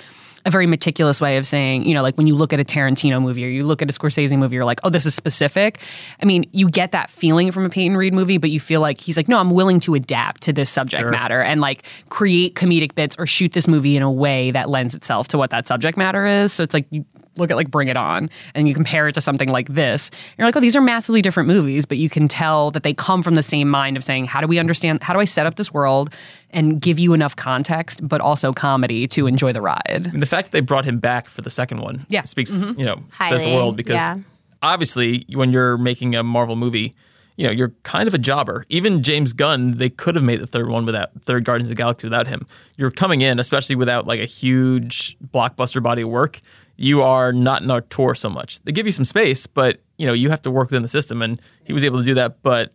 [0.45, 3.21] a very meticulous way of saying, you know, like when you look at a Tarantino
[3.21, 5.79] movie or you look at a Scorsese movie, you're like, oh, this is specific.
[6.21, 8.99] I mean, you get that feeling from a Peyton Reed movie, but you feel like
[9.01, 11.11] he's like, no, I'm willing to adapt to this subject Sure.
[11.11, 14.95] matter and like create comedic bits or shoot this movie in a way that lends
[14.95, 16.53] itself to what that subject matter is.
[16.53, 17.05] So it's like you
[17.39, 20.11] look at like Bring It On and you compare it to something like this.
[20.37, 23.23] You're like, oh, these are massively different movies, but you can tell that they come
[23.23, 25.55] from the same mind of saying, how do we understand, how do I set up
[25.55, 26.13] this world
[26.51, 30.09] and give you enough context, but also comedy to enjoy the ride?
[30.13, 32.23] And the fact that they brought him back for the second one Yeah.
[32.23, 32.77] speaks, Mhm.
[32.79, 34.17] you know, says the world because yeah.
[34.61, 36.93] obviously when you're making a Marvel movie,
[37.37, 38.65] you know, you're kind of a jobber.
[38.67, 41.81] Even James Gunn, they could have made the third one without third Guardians of the
[41.81, 42.45] Galaxy without him.
[42.75, 46.41] You're coming in, especially without like a huge blockbuster body of work.
[46.81, 48.61] You are not an auteur so much.
[48.61, 51.21] They give you some space, but you know, you have to work within the system
[51.21, 52.73] and he was able to do that, but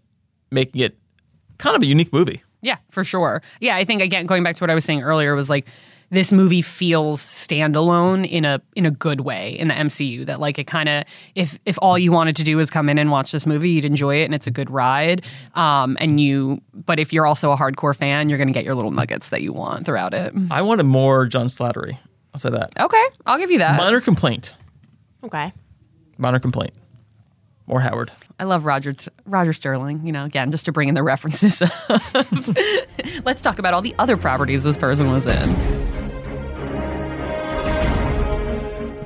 [0.51, 0.99] making it
[1.57, 2.43] kind of a unique movie.
[2.61, 3.41] Yeah, for sure.
[3.61, 5.69] Yeah, I think again going back to what I was saying earlier was like
[6.11, 10.59] this movie feels standalone in a in a good way in the MCU that like
[10.59, 13.33] it kind of if if all you wanted to do is come in and watch
[13.33, 15.25] this movie you'd enjoy it and it's a good ride
[15.55, 18.75] um and you but if you're also a hardcore fan you're going to get your
[18.75, 20.33] little nuggets that you want throughout it.
[20.51, 21.99] I wanted more John Slattery.
[22.35, 22.71] I'll say that.
[22.79, 23.77] Okay, I'll give you that.
[23.79, 24.55] Minor complaint.
[25.23, 25.53] Okay.
[26.19, 26.73] Minor complaint.
[27.67, 28.11] More Howard.
[28.39, 28.93] I love Roger
[29.25, 31.63] Roger Sterling, you know, again just to bring in the references.
[31.63, 31.71] of-
[33.25, 35.55] Let's talk about all the other properties this person was in.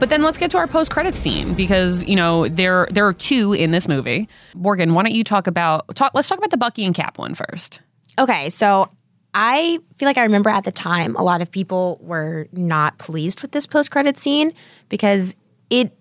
[0.00, 3.12] But then let's get to our post credit scene because you know there there are
[3.12, 4.28] two in this movie.
[4.54, 6.12] Morgan, why don't you talk about talk?
[6.14, 7.80] Let's talk about the Bucky and Cap one first.
[8.16, 8.90] Okay, so
[9.34, 13.42] I feel like I remember at the time a lot of people were not pleased
[13.42, 14.52] with this post credit scene
[14.88, 15.36] because
[15.70, 15.92] it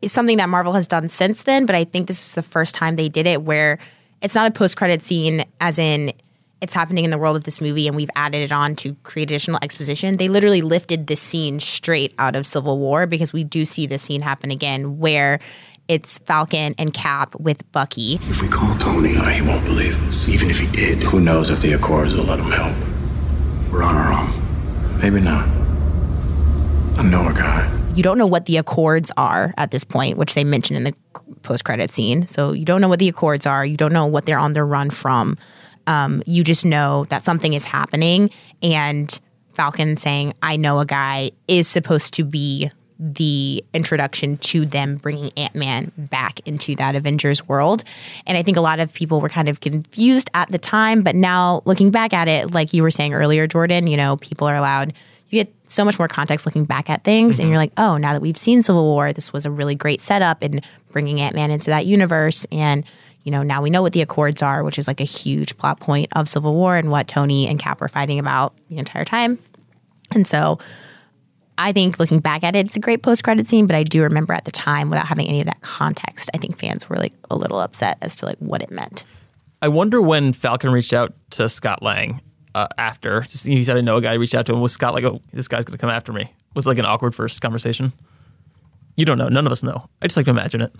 [0.00, 2.74] is something that Marvel has done since then, but I think this is the first
[2.74, 3.78] time they did it where
[4.22, 6.12] it's not a post credit scene as in
[6.60, 9.30] it's happening in the world of this movie and we've added it on to create
[9.30, 10.16] additional exposition.
[10.16, 14.02] They literally lifted this scene straight out of Civil War because we do see this
[14.02, 15.38] scene happen again where
[15.88, 18.20] it's Falcon and Cap with Bucky.
[18.28, 20.28] If we call Tony, he won't believe us.
[20.28, 22.76] Even if he did, who knows if the Accords will let him help?
[23.72, 24.98] We're on our own.
[25.00, 25.48] Maybe not.
[26.98, 27.74] I know a guy.
[27.94, 30.94] You don't know what the Accords are at this point, which they mention in the
[31.42, 32.28] post credit scene.
[32.28, 33.64] So you don't know what the Accords are.
[33.64, 35.38] You don't know what they're on the run from.
[35.86, 38.30] Um, you just know that something is happening,
[38.62, 39.18] and
[39.54, 45.30] Falcon saying, "I know a guy," is supposed to be the introduction to them bringing
[45.36, 47.84] Ant Man back into that Avengers world.
[48.26, 51.14] And I think a lot of people were kind of confused at the time, but
[51.14, 54.56] now looking back at it, like you were saying earlier, Jordan, you know, people are
[54.56, 54.92] allowed.
[55.28, 57.42] You get so much more context looking back at things, mm-hmm.
[57.42, 60.00] and you're like, oh, now that we've seen Civil War, this was a really great
[60.00, 62.46] setup in bringing Ant Man into that universe.
[62.50, 62.84] And
[63.24, 65.80] you know, now we know what the Accords are, which is like a huge plot
[65.80, 69.38] point of Civil War and what Tony and Cap were fighting about the entire time.
[70.14, 70.58] And so
[71.58, 74.02] I think looking back at it, it's a great post credit scene, but I do
[74.02, 77.12] remember at the time without having any of that context, I think fans were like
[77.30, 79.04] a little upset as to like what it meant.
[79.60, 82.20] I wonder when Falcon reached out to Scott Lang
[82.54, 83.22] uh, after.
[83.22, 84.60] He said, I know a guy reached out to him.
[84.60, 86.32] Was Scott like, oh, this guy's going to come after me?
[86.54, 87.92] Was like an awkward first conversation?
[88.94, 89.28] You don't know.
[89.28, 89.88] None of us know.
[90.00, 90.72] I just like to imagine it.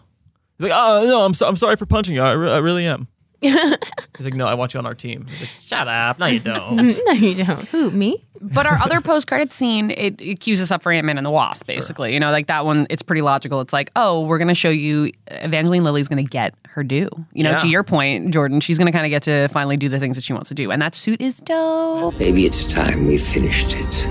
[0.60, 2.22] Like, oh, no, I'm, so, I'm sorry for punching you.
[2.22, 3.08] I, re- I really am.
[3.40, 5.26] He's like, no, I want you on our team.
[5.28, 6.18] He's like, shut up.
[6.18, 6.76] No, you don't.
[6.76, 7.62] no, you don't.
[7.68, 8.24] Who, me?
[8.40, 11.26] But our other post credit scene, it, it cues us up for Ant Man and
[11.26, 12.08] the Wasp, basically.
[12.08, 12.14] Sure.
[12.14, 13.60] You know, like that one, it's pretty logical.
[13.60, 17.08] It's like, oh, we're going to show you Evangeline Lilly's going to get her due.
[17.32, 17.58] You know, yeah.
[17.58, 20.16] to your point, Jordan, she's going to kind of get to finally do the things
[20.16, 20.70] that she wants to do.
[20.70, 22.18] And that suit is dope.
[22.18, 24.08] Maybe it's time we finished it.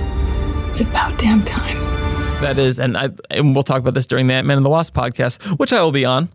[0.69, 1.77] It's about damn time.
[2.41, 4.69] That is, and I and we'll talk about this during the Ant Man and the
[4.69, 6.29] Wasp podcast, which I will be on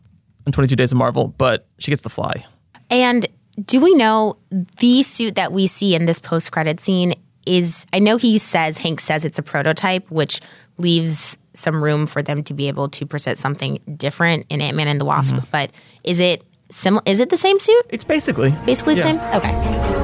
[0.47, 2.45] in 22 Days of Marvel, but she gets to fly.
[2.93, 3.27] And
[3.65, 7.15] do we know the suit that we see in this post credit scene
[7.47, 10.41] is I know he says Hank says it's a prototype, which
[10.79, 14.89] leaves some room for them to be able to present something different in Ant Man
[14.89, 15.35] and the Wasp.
[15.35, 15.47] Mm-hmm.
[15.51, 15.71] But
[16.05, 17.03] is it similar?
[17.07, 17.87] Is it the same suit?
[17.89, 19.33] It's basically basically the yeah.
[19.33, 19.43] same.
[19.43, 20.02] Okay.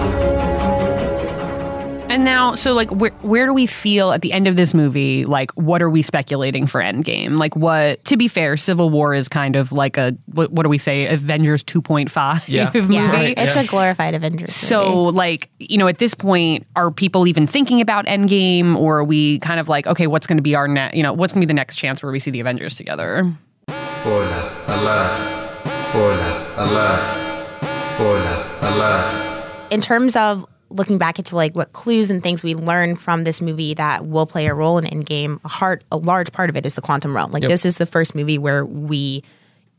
[2.18, 5.24] And now, so like, where where do we feel at the end of this movie?
[5.24, 7.38] Like, what are we speculating for Endgame?
[7.38, 8.04] Like, what?
[8.06, 11.06] To be fair, Civil War is kind of like a what, what do we say?
[11.06, 12.72] Avengers two point five yeah.
[12.74, 12.94] movie.
[12.94, 13.38] Yeah, right.
[13.38, 13.62] it's yeah.
[13.62, 14.52] a glorified Avengers.
[14.52, 15.16] So, movie.
[15.16, 19.38] like, you know, at this point, are people even thinking about Endgame, or are we
[19.38, 20.96] kind of like, okay, what's going to be our next?
[20.96, 23.32] You know, what's going to be the next chance where we see the Avengers together?
[23.68, 25.62] Spoiler alert!
[25.90, 27.84] Spoiler alert!
[27.94, 29.70] Spoiler alert!
[29.70, 33.40] In terms of looking back into like what clues and things we learned from this
[33.40, 36.66] movie that will play a role in Endgame, a heart, a large part of it
[36.66, 37.32] is the quantum realm.
[37.32, 37.50] Like yep.
[37.50, 39.22] this is the first movie where we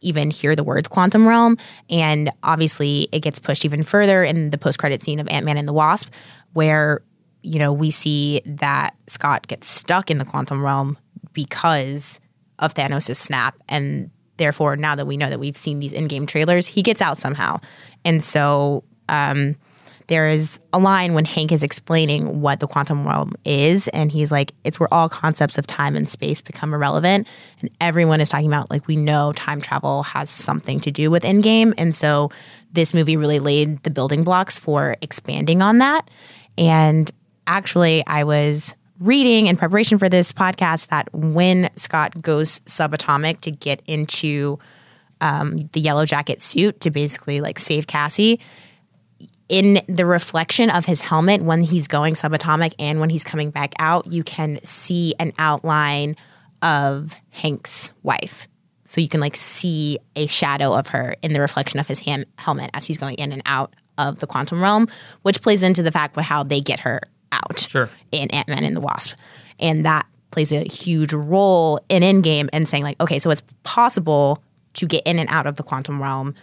[0.02, 1.58] even hear the words quantum realm,
[1.90, 5.58] and obviously it gets pushed even further in the post credit scene of Ant Man
[5.58, 6.12] and the Wasp,
[6.54, 7.02] where
[7.42, 10.98] you know we see that Scott gets stuck in the quantum realm
[11.34, 12.20] because
[12.60, 16.66] of Thanos' snap, and therefore now that we know that we've seen these Endgame trailers,
[16.68, 17.60] he gets out somehow,
[18.06, 18.84] and so.
[19.10, 19.56] Um,
[20.10, 24.32] there is a line when Hank is explaining what the quantum realm is, and he's
[24.32, 27.28] like, it's where all concepts of time and space become irrelevant.
[27.62, 31.24] And everyone is talking about, like, we know time travel has something to do with
[31.24, 31.74] Endgame.
[31.78, 32.32] And so
[32.74, 36.10] this movie really laid the building blocks for expanding on that.
[36.57, 37.10] And
[37.47, 43.51] actually, I was reading in preparation for this podcast that when Scott goes subatomic to
[43.51, 44.60] get into
[45.22, 48.39] um, the Yellowjacket suit to basically like save Cassie,
[49.50, 53.74] in the reflection of his helmet when he's going subatomic and when he's coming back
[53.80, 56.16] out, you can see an outline
[56.62, 58.47] of Hank's wife.
[58.86, 62.26] So you can like see a shadow of her in the reflection of his ham-
[62.38, 64.88] helmet as he's going in and out of the quantum realm,
[65.24, 67.89] which plays into the fact with how they get her out sure.
[68.12, 69.14] in Ant Man and the Wasp.
[69.60, 74.43] And that plays a huge role in Endgame and saying like, okay, so it's possible
[74.74, 76.34] to get in and out of the quantum realm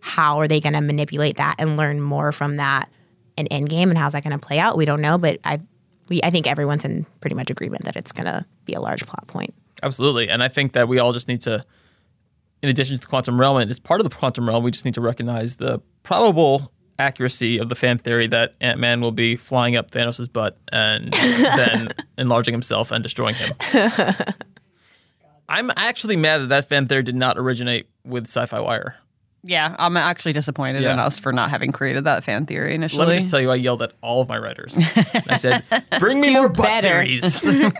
[0.00, 2.90] how are they going to manipulate that and learn more from that
[3.36, 4.76] in Endgame and how's that going to play out?
[4.76, 5.60] We don't know, but I
[6.08, 9.06] we I think everyone's in pretty much agreement that it's going to be a large
[9.06, 9.54] plot point.
[9.82, 11.64] Absolutely, and I think that we all just need to,
[12.62, 14.84] in addition to the quantum realm, and as part of the quantum realm, we just
[14.84, 19.36] need to recognize the probable accuracy of the fan theory that Ant Man will be
[19.36, 21.88] flying up Thanos' butt and then
[22.18, 23.54] enlarging himself and destroying him.
[25.48, 28.96] I'm actually mad that that fan theory did not originate with Sci-Fi Wire.
[29.42, 30.92] Yeah, I'm actually disappointed yeah.
[30.92, 33.06] in us for not having created that fan theory initially.
[33.06, 34.78] Let me just tell you, I yelled at all of my writers.
[35.28, 35.64] I said,
[35.98, 36.88] "Bring me more butt better.
[36.88, 37.38] theories."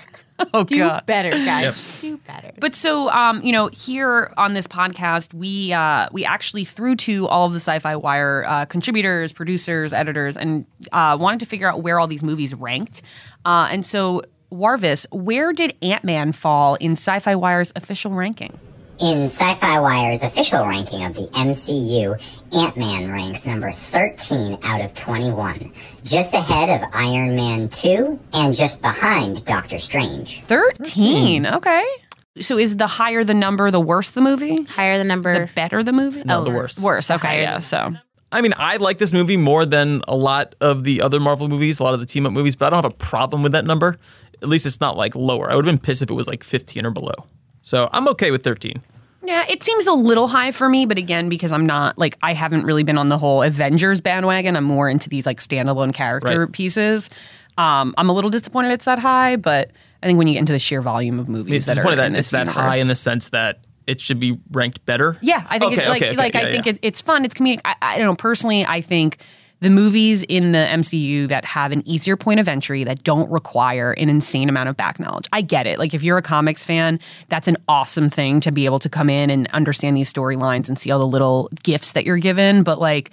[0.54, 1.06] oh do God.
[1.06, 2.02] better, guys.
[2.02, 2.12] Yep.
[2.12, 2.52] Do better.
[2.58, 7.26] But so, um, you know, here on this podcast, we uh, we actually threw to
[7.28, 11.82] all of the Sci-Fi Wire uh, contributors, producers, editors, and uh, wanted to figure out
[11.82, 13.02] where all these movies ranked.
[13.44, 18.58] Uh, and so, Warvis, where did Ant Man fall in Sci-Fi Wire's official ranking?
[19.00, 22.20] In Sci Fi Wire's official ranking of the MCU,
[22.54, 25.72] Ant Man ranks number 13 out of 21,
[26.04, 30.42] just ahead of Iron Man 2 and just behind Doctor Strange.
[30.44, 31.46] 13.
[31.46, 31.82] Okay.
[32.42, 34.64] So is the higher the number, the worse the movie?
[34.64, 36.22] Higher the number, the better the movie?
[36.24, 36.78] No, the worse.
[36.78, 37.10] Worse.
[37.10, 37.26] Okay.
[37.26, 37.58] higher Yeah.
[37.60, 37.94] So
[38.32, 41.80] I mean, I like this movie more than a lot of the other Marvel movies,
[41.80, 43.64] a lot of the team up movies, but I don't have a problem with that
[43.64, 43.96] number.
[44.42, 45.50] At least it's not like lower.
[45.50, 47.14] I would have been pissed if it was like 15 or below.
[47.70, 48.82] So I'm okay with 13.
[49.22, 52.34] yeah, it seems a little high for me, but again, because I'm not like I
[52.34, 54.56] haven't really been on the whole Avengers bandwagon.
[54.56, 56.52] I'm more into these like standalone character Right.
[56.52, 57.10] pieces.
[57.56, 59.70] Um, I'm a little disappointed it's that high, but
[60.02, 62.06] I think when you get into the sheer volume of movies It's that are disappointed
[62.06, 65.16] in that it's that high in the sense that it should be ranked better.
[65.20, 66.66] Yeah, I think Okay, it's like okay, okay, like yeah, I think.
[66.66, 67.24] It, it's fun.
[67.24, 67.60] It's comedic.
[67.64, 68.16] I, I don't know.
[68.16, 69.18] Personally, I think
[69.60, 73.92] the movies in the MCU that have an easier point of entry that don't require
[73.92, 75.26] an insane amount of back knowledge.
[75.32, 75.78] I get it.
[75.78, 76.98] Like if you're a comics fan,
[77.28, 80.78] that's an awesome thing to be able to come in and understand these storylines and
[80.78, 82.62] see all the little gifts that you're given.
[82.62, 83.10] But like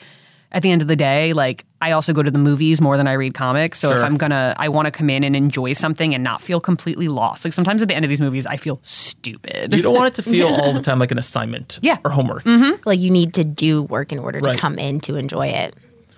[0.53, 3.05] at the end of the day, like I also go to the movies more than
[3.07, 3.77] I read comics.
[3.79, 6.61] So if I'm gonna, I want to come in and enjoy something and not feel
[6.61, 7.43] completely lost.
[7.43, 9.73] Like sometimes at the end of these movies, I feel stupid.
[9.75, 11.97] You don't want it to feel all the time like an assignment Yeah.
[12.05, 12.45] or homework.
[12.45, 12.81] Mm-hmm.
[12.87, 15.75] like you need to do work in order to come in to enjoy it.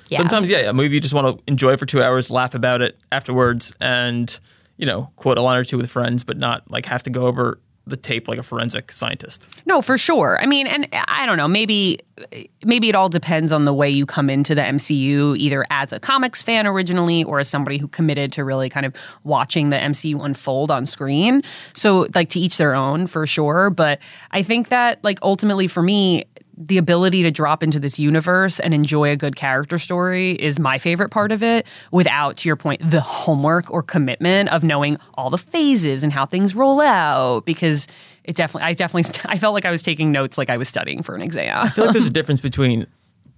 [0.10, 0.18] Yeah.
[0.18, 2.98] Sometimes, yeah, a movie you just want to enjoy for two hours, laugh about it
[3.12, 4.40] afterwards, and
[4.78, 7.28] you know, quote a line or two with friends, but not like have to go
[7.28, 9.48] over the tape like a forensic scientist.
[9.66, 10.38] No, for sure.
[10.42, 13.74] I mean, and uh, I don't know, maybe uh, maybe it all depends on the
[13.74, 17.78] way you come into the MCU, either as a comics fan originally or as somebody
[17.78, 21.42] who committed to really kind of watching the MCU unfold on screen.
[21.74, 24.00] So, like to each their own for sure, but
[24.32, 26.26] I think that like ultimately for me
[26.60, 30.78] the ability to drop into this universe and enjoy a good character story is my
[30.78, 35.30] favorite part of it without to your point the homework or commitment of knowing all
[35.30, 37.88] the phases and how things roll out because
[38.26, 41.02] it definitely I definitely I felt like I was taking notes like I was studying
[41.02, 41.66] for an exam.
[41.66, 42.86] I feel like there's a difference between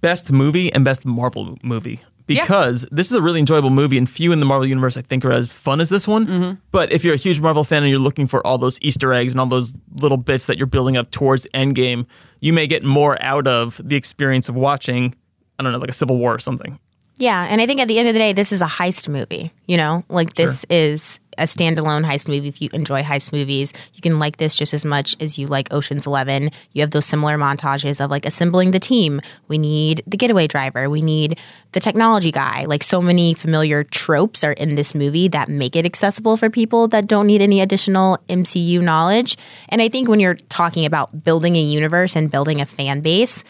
[0.00, 2.42] best movie and best Marvel movie Yeah.
[2.42, 5.24] because this is a really enjoyable movie, and few in the Marvel universe I think
[5.24, 6.26] are as fun as this one.
[6.26, 6.52] Mm-hmm.
[6.70, 9.32] But if you're a huge Marvel fan and you're looking for all those Easter eggs
[9.32, 12.06] and all those little bits that you're building up towards Endgame,
[12.40, 15.14] you may get more out of the experience of watching.
[15.58, 16.78] I don't know, like a Civil War or something.
[17.22, 19.52] Yeah, and I think at the end of the day, this is a heist movie.
[19.68, 22.48] You know, like this is a standalone heist movie.
[22.48, 25.72] If you enjoy heist movies, you can like this just as much as you like
[25.72, 26.50] Ocean's Eleven.
[26.72, 29.20] You have those similar montages of like assembling the team.
[29.46, 30.90] We need the getaway driver.
[30.90, 31.38] We need
[31.70, 32.64] the technology guy.
[32.64, 36.88] Like so many familiar tropes are in this movie that make it accessible for people
[36.88, 39.38] that don't need any additional MCU knowledge.
[39.68, 43.44] And I think when you're talking about building a universe and building a fan base,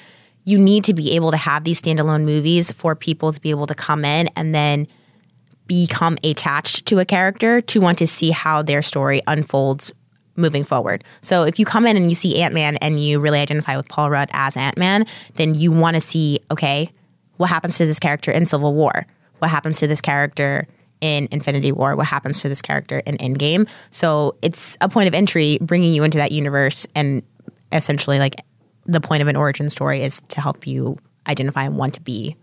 [0.45, 3.67] you need to be able to have these standalone movies for people to be able
[3.67, 4.87] to come in and then
[5.67, 9.93] become attached to a character to want to see how their story unfolds
[10.37, 11.05] moving forward.
[11.21, 14.11] So if you come in and you see Ant-Man and you really identify with Paul
[14.11, 16.91] Rudd as Ant-Man, then you want to see okay,
[17.37, 19.07] what happens to this character in Civil War?
[19.39, 20.67] What happens to this character
[21.01, 21.97] in Infinity War?
[21.97, 23.69] What happens to this character in Endgame?
[23.91, 27.23] So it's a point of entry bringing you into that universe and
[27.73, 28.37] essentially like
[28.87, 30.97] the point of an origin story is to help you
[31.29, 32.37] identify and want to be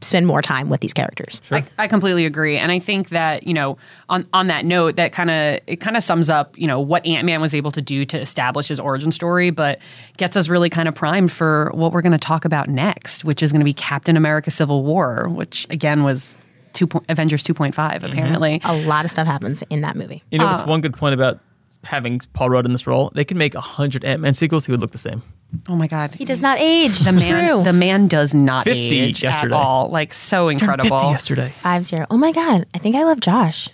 [0.00, 1.40] spend more time with these characters.
[1.52, 3.78] I, I completely agree, and I think that you know,
[4.08, 7.06] on on that note, that kind of it kind of sums up you know what
[7.06, 9.78] Ant Man was able to do to establish his origin story, but
[10.16, 13.42] gets us really kind of primed for what we're going to talk about next, which
[13.42, 16.40] is going to be Captain America: Civil War, which again was
[16.72, 18.60] two point, Avengers two point five apparently.
[18.64, 20.24] A lot of stuff happens in that movie.
[20.32, 21.38] You know, Uh, what's one good point about
[21.84, 23.10] having Paul Rudd in this role?
[23.14, 25.22] They can make a hundred Ant Man sequels; he would look the same.
[25.68, 27.00] Oh my god, He does not age.
[27.00, 27.62] the man True.
[27.64, 29.54] the man does not 50 age yesterday.
[29.54, 29.88] at all.
[29.90, 30.98] Like so incredible.
[30.98, 31.48] 50 yesterday.
[31.60, 32.06] Five zero.
[32.10, 32.66] Oh my god!
[32.74, 33.68] I think I love Josh.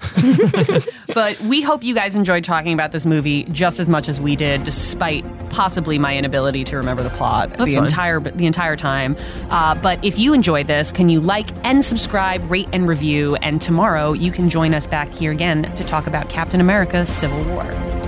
[1.14, 4.36] But we hope you guys enjoyed talking about this movie just as much as we
[4.36, 7.84] did, despite possibly my inability to remember the plot That's the fine.
[7.84, 9.16] entire the entire time.
[9.50, 13.36] Uh, but if you enjoyed this, can you like and subscribe, rate and review?
[13.36, 17.42] And tomorrow you can join us back here again to talk about Captain America: Civil
[17.44, 18.07] War.